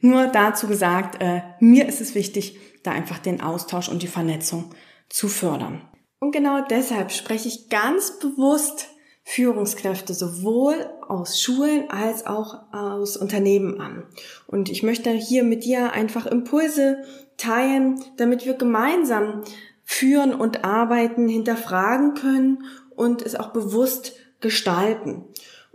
Nur 0.00 0.26
dazu 0.26 0.66
gesagt, 0.66 1.22
äh, 1.22 1.42
mir 1.60 1.86
ist 1.86 2.00
es 2.00 2.16
wichtig, 2.16 2.58
da 2.82 2.92
einfach 2.92 3.18
den 3.18 3.40
Austausch 3.40 3.88
und 3.88 4.02
die 4.02 4.08
Vernetzung 4.08 4.74
zu 5.08 5.28
fördern. 5.28 5.82
Und 6.18 6.32
genau 6.32 6.64
deshalb 6.68 7.12
spreche 7.12 7.48
ich 7.48 7.68
ganz 7.68 8.18
bewusst 8.18 8.88
Führungskräfte 9.24 10.12
sowohl 10.12 10.90
aus 11.06 11.40
Schulen 11.40 11.90
als 11.90 12.26
auch 12.26 12.72
aus 12.72 13.16
Unternehmen 13.16 13.80
an. 13.80 14.04
Und 14.46 14.68
ich 14.68 14.82
möchte 14.82 15.10
hier 15.10 15.44
mit 15.44 15.64
dir 15.64 15.92
einfach 15.92 16.26
Impulse 16.26 17.04
teilen, 17.36 18.02
damit 18.16 18.44
wir 18.44 18.54
gemeinsam 18.54 19.42
führen 19.84 20.34
und 20.34 20.64
arbeiten, 20.64 21.28
hinterfragen 21.28 22.14
können 22.14 22.64
und 22.94 23.22
es 23.22 23.34
auch 23.34 23.52
bewusst 23.52 24.14
gestalten. 24.40 25.24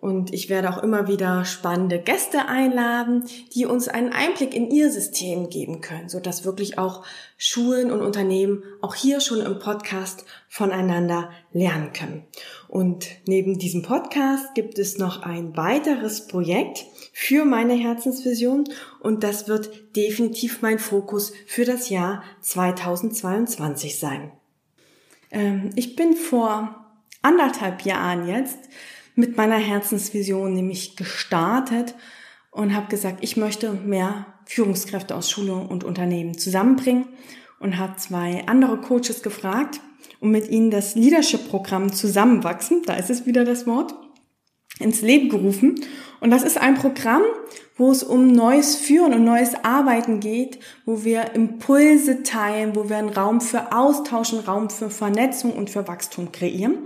Und 0.06 0.32
ich 0.36 0.50
werde 0.50 0.70
auch 0.70 0.84
immer 0.84 1.08
wieder 1.08 1.46
spannende 1.46 1.98
Gäste 1.98 2.48
einladen, 2.48 3.26
die 3.56 3.66
uns 3.66 3.88
einen 3.88 4.14
Einblick 4.14 4.54
in 4.54 4.70
ihr 4.70 4.92
System 4.92 5.50
geben 5.50 5.82
können, 5.82 6.10
so 6.10 6.20
dass 6.20 6.46
wirklich 6.46 6.78
auch 6.78 7.04
Schulen 7.40 7.92
und 7.92 8.02
Unternehmen 8.02 8.62
auch 8.84 8.94
hier 8.94 9.20
schon 9.20 9.40
im 9.40 9.58
Podcast 9.58 10.24
voneinander 10.48 11.32
lernen 11.54 11.92
können. 11.92 12.24
Und 12.68 13.08
neben 13.26 13.58
diesem 13.58 13.82
Podcast 13.82 14.54
gibt 14.54 14.78
es 14.78 15.00
noch 15.00 15.24
ein 15.24 15.58
weiteres 15.58 16.28
Projekt 16.28 16.86
für 17.12 17.44
meine 17.44 17.74
Herzensvision 17.74 18.66
und 19.00 19.24
das 19.24 19.48
wird 19.48 19.96
definitiv 19.96 20.62
mein 20.62 20.78
Fokus 20.78 21.34
für 21.48 21.66
das 21.66 21.90
Jahr 21.90 22.22
2022 22.42 23.98
sein. 23.98 24.32
Ähm, 25.32 25.72
ich 25.76 25.96
bin 25.96 26.14
vor 26.14 26.76
anderthalb 27.24 27.82
Jahren 27.82 28.28
jetzt 28.28 28.60
mit 29.16 29.38
meiner 29.38 29.58
Herzensvision 29.58 30.54
nämlich 30.54 30.96
gestartet 30.96 31.96
und 32.52 32.76
habe 32.76 32.88
gesagt, 32.88 33.18
ich 33.22 33.38
möchte 33.38 33.72
mehr 33.72 34.28
Führungskräfte 34.46 35.16
aus 35.16 35.32
Schule 35.32 35.56
und 35.56 35.84
Unternehmen 35.84 36.38
zusammenbringen 36.38 37.06
und 37.60 37.78
habe 37.78 37.96
zwei 37.96 38.44
andere 38.48 38.78
Coaches 38.78 39.24
gefragt 39.24 39.80
und 40.20 40.32
mit 40.32 40.50
ihnen 40.50 40.70
das 40.70 40.96
Leadership-Programm 40.96 41.94
Zusammenwachsen, 41.94 42.84
da 42.86 42.96
ist 42.96 43.10
es 43.10 43.26
wieder 43.26 43.46
das 43.46 43.66
Wort, 43.66 43.96
ins 44.80 45.02
Leben 45.02 45.30
gerufen. 45.30 45.80
Und 46.20 46.32
das 46.32 46.44
ist 46.44 46.58
ein 46.58 46.76
Programm, 46.76 47.22
wo 47.78 47.92
es 47.92 48.04
um 48.04 48.28
neues 48.28 48.76
Führen 48.76 49.14
und 49.14 49.24
neues 49.24 49.56
Arbeiten 49.64 50.20
geht, 50.20 50.60
wo 50.86 51.04
wir 51.04 51.34
Impulse 51.34 52.24
teilen, 52.24 52.76
wo 52.76 52.90
wir 52.90 52.98
einen 52.98 53.10
Raum 53.10 53.40
für 53.40 53.72
Austausch, 53.72 54.34
einen 54.34 54.44
Raum 54.44 54.70
für 54.70 54.90
Vernetzung 54.90 55.54
und 55.54 55.70
für 55.70 55.88
Wachstum 55.88 56.32
kreieren 56.32 56.80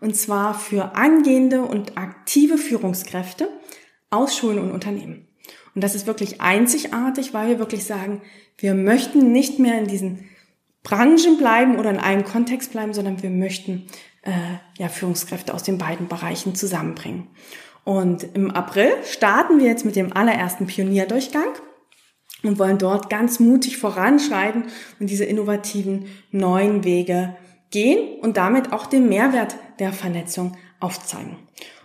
und 0.00 0.16
zwar 0.16 0.54
für 0.54 0.96
angehende 0.96 1.62
und 1.62 1.96
aktive 1.96 2.58
Führungskräfte 2.58 3.48
aus 4.10 4.36
Schulen 4.36 4.58
und 4.58 4.70
Unternehmen. 4.70 5.26
Und 5.74 5.84
das 5.84 5.94
ist 5.94 6.06
wirklich 6.06 6.40
einzigartig, 6.40 7.34
weil 7.34 7.48
wir 7.48 7.58
wirklich 7.58 7.84
sagen, 7.84 8.22
wir 8.56 8.74
möchten 8.74 9.32
nicht 9.32 9.58
mehr 9.58 9.78
in 9.78 9.86
diesen 9.86 10.28
Branchen 10.82 11.36
bleiben 11.38 11.78
oder 11.78 11.90
in 11.90 11.98
einem 11.98 12.24
Kontext 12.24 12.72
bleiben, 12.72 12.94
sondern 12.94 13.22
wir 13.22 13.30
möchten 13.30 13.86
äh, 14.22 14.30
ja 14.78 14.88
Führungskräfte 14.88 15.54
aus 15.54 15.62
den 15.62 15.78
beiden 15.78 16.08
Bereichen 16.08 16.54
zusammenbringen. 16.54 17.28
Und 17.84 18.24
im 18.34 18.50
April 18.50 18.90
starten 19.04 19.60
wir 19.60 19.66
jetzt 19.66 19.84
mit 19.84 19.96
dem 19.96 20.12
allerersten 20.12 20.66
Pionierdurchgang 20.66 21.48
und 22.42 22.58
wollen 22.58 22.78
dort 22.78 23.10
ganz 23.10 23.40
mutig 23.40 23.78
voranschreiten 23.78 24.64
und 25.00 25.10
diese 25.10 25.24
innovativen 25.24 26.06
neuen 26.30 26.84
Wege 26.84 27.36
gehen 27.70 28.18
und 28.20 28.36
damit 28.36 28.72
auch 28.72 28.86
den 28.86 29.08
Mehrwert 29.08 29.56
der 29.78 29.92
Vernetzung 29.92 30.56
aufzeigen. 30.80 31.36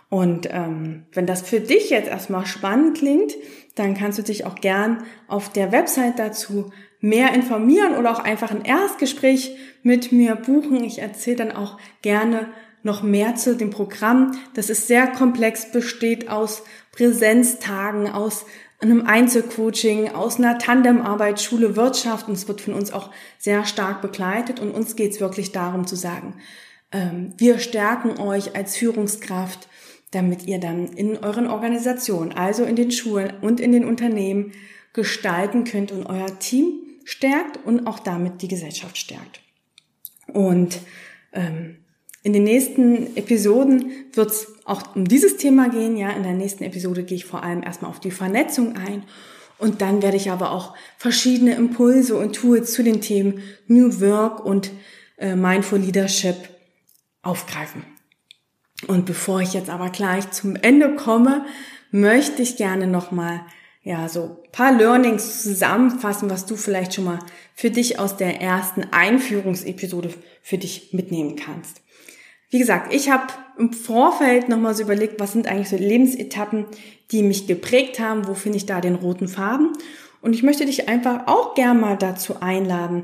Und 0.10 0.48
ähm, 0.52 1.08
wenn 1.14 1.26
das 1.26 1.42
für 1.42 1.60
dich 1.60 1.90
jetzt 1.90 2.08
erstmal 2.08 2.46
spannend 2.46 2.98
klingt, 2.98 3.34
dann 3.76 3.96
kannst 3.96 4.20
du 4.20 4.24
dich 4.24 4.46
auch 4.46 4.56
gern 4.56 5.04
auf 5.28 5.50
der 5.50 5.72
Website 5.72 6.20
dazu 6.20 6.72
mehr 7.00 7.34
informieren 7.34 7.96
oder 7.98 8.12
auch 8.12 8.20
einfach 8.20 8.52
ein 8.52 8.64
Erstgespräch 8.64 9.58
mit 9.82 10.12
mir 10.12 10.36
buchen. 10.36 10.84
Ich 10.84 11.00
erzähle 11.00 11.38
dann 11.38 11.52
auch 11.52 11.78
gerne 12.02 12.48
noch 12.84 13.02
mehr 13.02 13.36
zu 13.36 13.56
dem 13.56 13.72
Programm. 13.72 14.38
Das 14.54 14.70
ist 14.70 14.88
sehr 14.88 15.08
komplex, 15.08 15.72
besteht 15.72 16.30
aus 16.30 16.64
Präsenztagen, 16.92 18.08
aus 18.08 18.46
einem 18.92 19.06
Einzelcoaching, 19.06 20.10
aus 20.10 20.38
einer 20.38 20.58
Tandemarbeit, 20.58 21.42
Schule, 21.42 21.76
Wirtschaft 21.76 22.28
und 22.28 22.34
es 22.34 22.48
wird 22.48 22.62
von 22.62 22.74
uns 22.74 22.92
auch 22.92 23.12
sehr 23.40 23.66
stark 23.66 24.02
begleitet 24.02 24.60
und 24.60 24.72
uns 24.72 24.96
geht 24.96 25.12
es 25.12 25.20
wirklich 25.20 25.52
darum 25.52 25.88
zu 25.88 25.96
sagen, 25.96 26.36
ähm, 26.92 27.34
wir 27.38 27.60
stärken 27.60 28.20
euch 28.20 28.56
als 28.56 28.78
Führungskraft, 28.78 29.68
damit 30.12 30.46
ihr 30.46 30.60
dann 30.60 30.88
in 30.88 31.18
euren 31.18 31.48
Organisationen, 31.48 32.32
also 32.32 32.64
in 32.64 32.76
den 32.76 32.92
Schulen 32.92 33.34
und 33.42 33.60
in 33.60 33.72
den 33.72 33.86
Unternehmen 33.86 34.52
gestalten 34.94 35.64
könnt 35.64 35.92
und 35.92 36.06
euer 36.06 36.40
Team 36.40 36.80
stärkt 37.04 37.66
und 37.66 37.88
auch 37.88 38.00
damit 38.00 38.42
die 38.42 38.48
Gesellschaft 38.48 38.98
stärkt. 38.98 39.42
Und 40.28 40.80
ähm, 41.34 41.83
in 42.24 42.32
den 42.32 42.44
nächsten 42.44 43.18
Episoden 43.18 43.92
wird 44.14 44.32
es 44.32 44.48
auch 44.64 44.96
um 44.96 45.06
dieses 45.06 45.38
Thema 45.38 45.70
gehen. 45.70 45.98
Ja, 45.98 46.12
in 46.12 46.24
der 46.24 46.34
nächsten 46.34 46.64
Episode 46.64 47.04
gehe 47.04 47.18
ich 47.18 47.26
vor 47.26 47.44
allem 47.44 47.62
erstmal 47.62 47.92
auf 47.92 48.00
die 48.00 48.12
Vernetzung 48.12 48.78
ein. 48.78 49.04
Und 49.60 49.82
dann 49.82 50.02
werde 50.02 50.18
ich 50.18 50.32
aber 50.32 50.52
auch 50.52 50.74
verschiedene 50.98 51.56
Impulse 51.56 52.18
und 52.18 52.34
Tools 52.34 52.74
zu 52.74 52.84
den 52.84 53.02
Themen 53.02 53.42
New 53.68 54.00
Work 54.00 54.44
und 54.44 54.72
äh, 55.18 55.36
Mindful 55.36 55.80
Leadership 55.80 56.36
aufgreifen. 57.22 57.84
Und 58.88 59.06
bevor 59.06 59.42
ich 59.42 59.54
jetzt 59.54 59.70
aber 59.70 59.90
gleich 59.90 60.32
zum 60.32 60.56
Ende 60.56 60.96
komme, 60.96 61.46
möchte 61.92 62.42
ich 62.42 62.58
gerne 62.58 62.88
nochmal 62.88 63.42
ja, 63.84 64.08
so 64.08 64.44
paar 64.52 64.72
Learnings 64.72 65.44
zusammenfassen, 65.44 66.30
was 66.30 66.46
du 66.46 66.56
vielleicht 66.56 66.94
schon 66.94 67.04
mal 67.04 67.20
für 67.54 67.70
dich 67.70 68.00
aus 68.00 68.16
der 68.16 68.42
ersten 68.42 68.86
Einführungsepisode 68.92 70.14
für 70.42 70.58
dich 70.58 70.94
mitnehmen 70.94 71.36
kannst. 71.36 71.82
Wie 72.50 72.60
gesagt, 72.60 72.94
ich 72.94 73.10
habe 73.10 73.34
im 73.58 73.74
Vorfeld 73.74 74.48
nochmal 74.48 74.74
so 74.74 74.84
überlegt, 74.84 75.20
was 75.20 75.34
sind 75.34 75.48
eigentlich 75.48 75.70
so 75.70 75.76
Lebensetappen, 75.76 76.66
die 77.12 77.24
mich 77.24 77.48
geprägt 77.48 78.00
haben, 78.00 78.28
wo 78.28 78.36
finde 78.36 78.58
ich 78.58 78.66
da 78.66 78.80
den 78.80 78.96
roten 78.96 79.28
Farben. 79.28 79.74
Und 80.22 80.34
ich 80.34 80.44
möchte 80.44 80.66
dich 80.66 80.88
einfach 80.88 81.28
auch 81.28 81.56
gern 81.56 81.82
mal 81.82 81.98
dazu 81.98 82.40
einladen, 82.40 83.04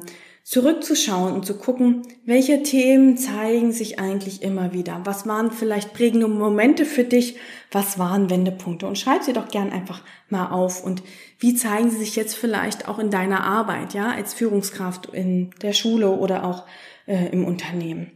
zurückzuschauen 0.49 1.35
und 1.35 1.45
zu 1.45 1.59
gucken, 1.59 2.07
welche 2.25 2.63
Themen 2.63 3.17
zeigen 3.17 3.71
sich 3.71 3.99
eigentlich 3.99 4.41
immer 4.41 4.73
wieder. 4.73 5.01
Was 5.03 5.27
waren 5.27 5.51
vielleicht 5.51 5.93
prägende 5.93 6.27
Momente 6.27 6.85
für 6.85 7.03
dich? 7.03 7.37
Was 7.71 7.99
waren 7.99 8.31
Wendepunkte? 8.31 8.87
Und 8.87 8.97
schreib 8.97 9.21
sie 9.21 9.33
doch 9.33 9.49
gern 9.49 9.71
einfach 9.71 10.01
mal 10.27 10.47
auf. 10.47 10.83
Und 10.83 11.03
wie 11.37 11.53
zeigen 11.53 11.91
sie 11.91 11.97
sich 11.97 12.15
jetzt 12.15 12.35
vielleicht 12.35 12.87
auch 12.87 12.97
in 12.97 13.11
deiner 13.11 13.43
Arbeit, 13.43 13.93
ja, 13.93 14.09
als 14.09 14.33
Führungskraft 14.33 15.05
in 15.13 15.51
der 15.61 15.73
Schule 15.73 16.09
oder 16.09 16.43
auch 16.43 16.65
äh, 17.05 17.27
im 17.31 17.45
Unternehmen? 17.45 18.09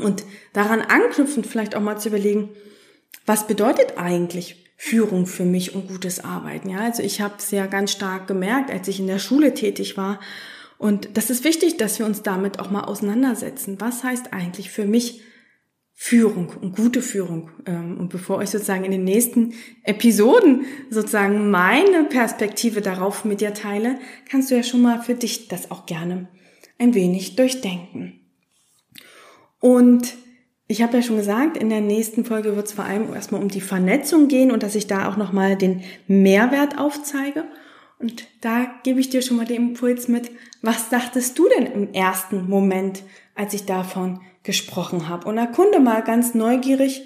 Und 0.00 0.24
daran 0.54 0.80
anknüpfend 0.80 1.46
vielleicht 1.46 1.76
auch 1.76 1.80
mal 1.80 2.00
zu 2.00 2.08
überlegen, 2.08 2.48
was 3.26 3.46
bedeutet 3.46 3.96
eigentlich 3.96 4.72
Führung 4.76 5.26
für 5.26 5.44
mich 5.44 5.72
und 5.72 5.86
gutes 5.86 6.18
Arbeiten? 6.18 6.68
Ja, 6.68 6.78
also 6.78 7.04
ich 7.04 7.20
habe 7.20 7.34
es 7.38 7.52
ja 7.52 7.66
ganz 7.66 7.92
stark 7.92 8.26
gemerkt, 8.26 8.72
als 8.72 8.88
ich 8.88 8.98
in 8.98 9.06
der 9.06 9.20
Schule 9.20 9.54
tätig 9.54 9.96
war. 9.96 10.18
Und 10.78 11.16
das 11.16 11.30
ist 11.30 11.44
wichtig, 11.44 11.76
dass 11.76 11.98
wir 11.98 12.06
uns 12.06 12.22
damit 12.22 12.58
auch 12.58 12.70
mal 12.70 12.84
auseinandersetzen. 12.84 13.80
Was 13.80 14.04
heißt 14.04 14.32
eigentlich 14.32 14.70
für 14.70 14.86
mich 14.86 15.22
Führung 15.92 16.52
und 16.60 16.76
gute 16.76 17.00
Führung? 17.02 17.50
Ähm, 17.66 17.98
und 17.98 18.08
bevor 18.08 18.42
ich 18.42 18.50
sozusagen 18.50 18.84
in 18.84 18.90
den 18.90 19.04
nächsten 19.04 19.54
Episoden 19.84 20.64
sozusagen 20.90 21.50
meine 21.50 22.04
Perspektive 22.04 22.80
darauf 22.80 23.24
mit 23.24 23.40
dir 23.40 23.54
teile, 23.54 23.98
kannst 24.28 24.50
du 24.50 24.56
ja 24.56 24.62
schon 24.62 24.82
mal 24.82 25.00
für 25.00 25.14
dich 25.14 25.48
das 25.48 25.70
auch 25.70 25.86
gerne 25.86 26.28
ein 26.78 26.94
wenig 26.94 27.36
durchdenken. 27.36 28.20
Und 29.60 30.16
ich 30.66 30.82
habe 30.82 30.96
ja 30.96 31.02
schon 31.02 31.16
gesagt, 31.16 31.56
in 31.56 31.70
der 31.70 31.80
nächsten 31.80 32.24
Folge 32.24 32.56
wird 32.56 32.66
es 32.66 32.72
vor 32.72 32.84
allem 32.84 33.12
erstmal 33.12 33.42
um 33.42 33.48
die 33.48 33.60
Vernetzung 33.60 34.28
gehen 34.28 34.50
und 34.50 34.62
dass 34.62 34.74
ich 34.74 34.86
da 34.86 35.08
auch 35.08 35.16
nochmal 35.16 35.56
den 35.56 35.82
Mehrwert 36.06 36.78
aufzeige. 36.78 37.44
Und 37.98 38.26
da 38.40 38.66
gebe 38.82 39.00
ich 39.00 39.10
dir 39.10 39.22
schon 39.22 39.36
mal 39.36 39.46
den 39.46 39.70
Impuls 39.70 40.08
mit, 40.08 40.30
was 40.62 40.88
dachtest 40.88 41.38
du 41.38 41.48
denn 41.48 41.66
im 41.66 41.92
ersten 41.92 42.48
Moment, 42.48 43.02
als 43.34 43.54
ich 43.54 43.64
davon 43.64 44.20
gesprochen 44.42 45.08
habe? 45.08 45.28
Und 45.28 45.38
erkunde 45.38 45.80
mal 45.80 46.02
ganz 46.02 46.34
neugierig, 46.34 47.02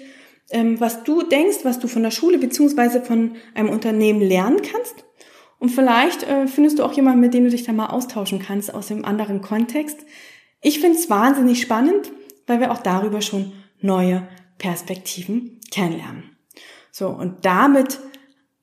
ähm, 0.49 0.79
was 0.79 1.03
du 1.03 1.23
denkst, 1.23 1.59
was 1.63 1.79
du 1.79 1.87
von 1.87 2.03
der 2.03 2.11
Schule 2.11 2.37
beziehungsweise 2.37 3.01
von 3.01 3.35
einem 3.53 3.69
Unternehmen 3.69 4.21
lernen 4.21 4.61
kannst. 4.61 5.05
Und 5.59 5.69
vielleicht 5.69 6.23
äh, 6.23 6.47
findest 6.47 6.79
du 6.79 6.83
auch 6.83 6.93
jemanden, 6.93 7.19
mit 7.19 7.33
dem 7.33 7.43
du 7.43 7.49
dich 7.49 7.63
da 7.63 7.73
mal 7.73 7.87
austauschen 7.87 8.39
kannst 8.39 8.73
aus 8.73 8.91
einem 8.91 9.05
anderen 9.05 9.41
Kontext. 9.41 9.99
Ich 10.61 10.79
finde 10.79 10.97
es 10.97 11.09
wahnsinnig 11.09 11.61
spannend, 11.61 12.11
weil 12.47 12.59
wir 12.59 12.71
auch 12.71 12.81
darüber 12.81 13.21
schon 13.21 13.53
neue 13.81 14.27
Perspektiven 14.57 15.59
kennenlernen. 15.71 16.35
So, 16.91 17.09
und 17.09 17.45
damit 17.45 17.99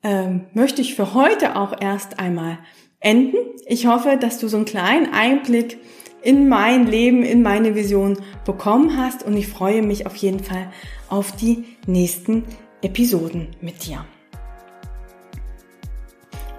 ähm, 0.07 0.45
möchte 0.53 0.81
ich 0.81 0.95
für 0.95 1.13
heute 1.13 1.57
auch 1.57 1.73
erst 1.81 2.17
einmal 2.17 2.59
enden. 3.01 3.35
Ich 3.65 3.87
hoffe, 3.87 4.17
dass 4.17 4.39
du 4.39 4.47
so 4.47 4.55
einen 4.55 4.65
kleinen 4.65 5.13
Einblick 5.13 5.79
in 6.21 6.47
mein 6.47 6.87
Leben, 6.87 7.23
in 7.23 7.41
meine 7.41 7.75
Vision 7.75 8.17
bekommen 8.45 8.97
hast 8.97 9.23
und 9.23 9.35
ich 9.35 9.47
freue 9.47 9.81
mich 9.81 10.05
auf 10.05 10.15
jeden 10.15 10.41
Fall 10.41 10.71
auf 11.09 11.33
die 11.33 11.65
nächsten 11.87 12.45
Episoden 12.81 13.49
mit 13.59 13.85
dir. 13.85 14.05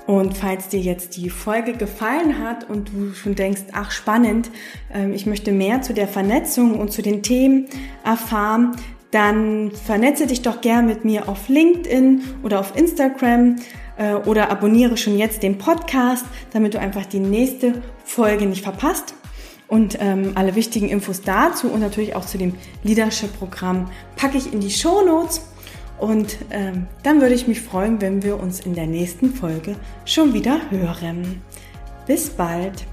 Und 0.07 0.37
falls 0.37 0.69
dir 0.69 0.81
jetzt 0.81 1.17
die 1.17 1.31
Folge 1.31 1.73
gefallen 1.73 2.39
hat 2.39 2.69
und 2.69 2.91
du 2.91 3.15
schon 3.15 3.35
denkst, 3.35 3.63
ach 3.73 3.91
spannend, 3.91 4.51
ähm, 4.93 5.15
ich 5.15 5.25
möchte 5.25 5.53
mehr 5.53 5.81
zu 5.81 5.95
der 5.95 6.09
Vernetzung 6.09 6.79
und 6.79 6.93
zu 6.93 7.01
den 7.01 7.23
Themen 7.23 7.67
erfahren, 8.05 8.77
dann 9.11 9.71
vernetze 9.71 10.27
dich 10.27 10.43
doch 10.43 10.61
gern 10.61 10.87
mit 10.87 11.05
mir 11.05 11.29
auf 11.29 11.49
LinkedIn 11.49 12.23
oder 12.43 12.61
auf 12.61 12.77
Instagram 12.77 13.57
äh, 13.97 14.15
oder 14.15 14.51
abonniere 14.51 14.97
schon 14.97 15.17
jetzt 15.17 15.43
den 15.43 15.59
Podcast, 15.59 16.27
damit 16.53 16.75
du 16.75 16.81
einfach 16.81 17.07
die 17.07 17.21
nächste 17.21 17.83
Folge 18.05 18.47
nicht 18.47 18.63
verpasst. 18.63 19.15
Und 19.67 19.99
ähm, 20.01 20.33
alle 20.35 20.55
wichtigen 20.55 20.89
Infos 20.89 21.21
dazu 21.21 21.69
und 21.69 21.81
natürlich 21.81 22.15
auch 22.15 22.25
zu 22.25 22.39
dem 22.39 22.55
Leadership-Programm 22.85 23.91
packe 24.17 24.39
ich 24.39 24.53
in 24.53 24.61
die 24.61 24.71
Show 24.71 25.05
Notes. 25.05 25.43
Und 25.99 26.39
ähm, 26.51 26.87
dann 27.03 27.21
würde 27.21 27.35
ich 27.35 27.49
mich 27.49 27.61
freuen, 27.61 28.01
wenn 28.01 28.23
wir 28.23 28.41
uns 28.41 28.61
in 28.61 28.75
der 28.75 28.87
nächsten 28.87 29.35
Folge 29.35 29.77
schon 30.05 30.33
wieder 30.33 30.59
hören. 30.71 31.43
Bis 32.07 32.31
bald! 32.31 32.87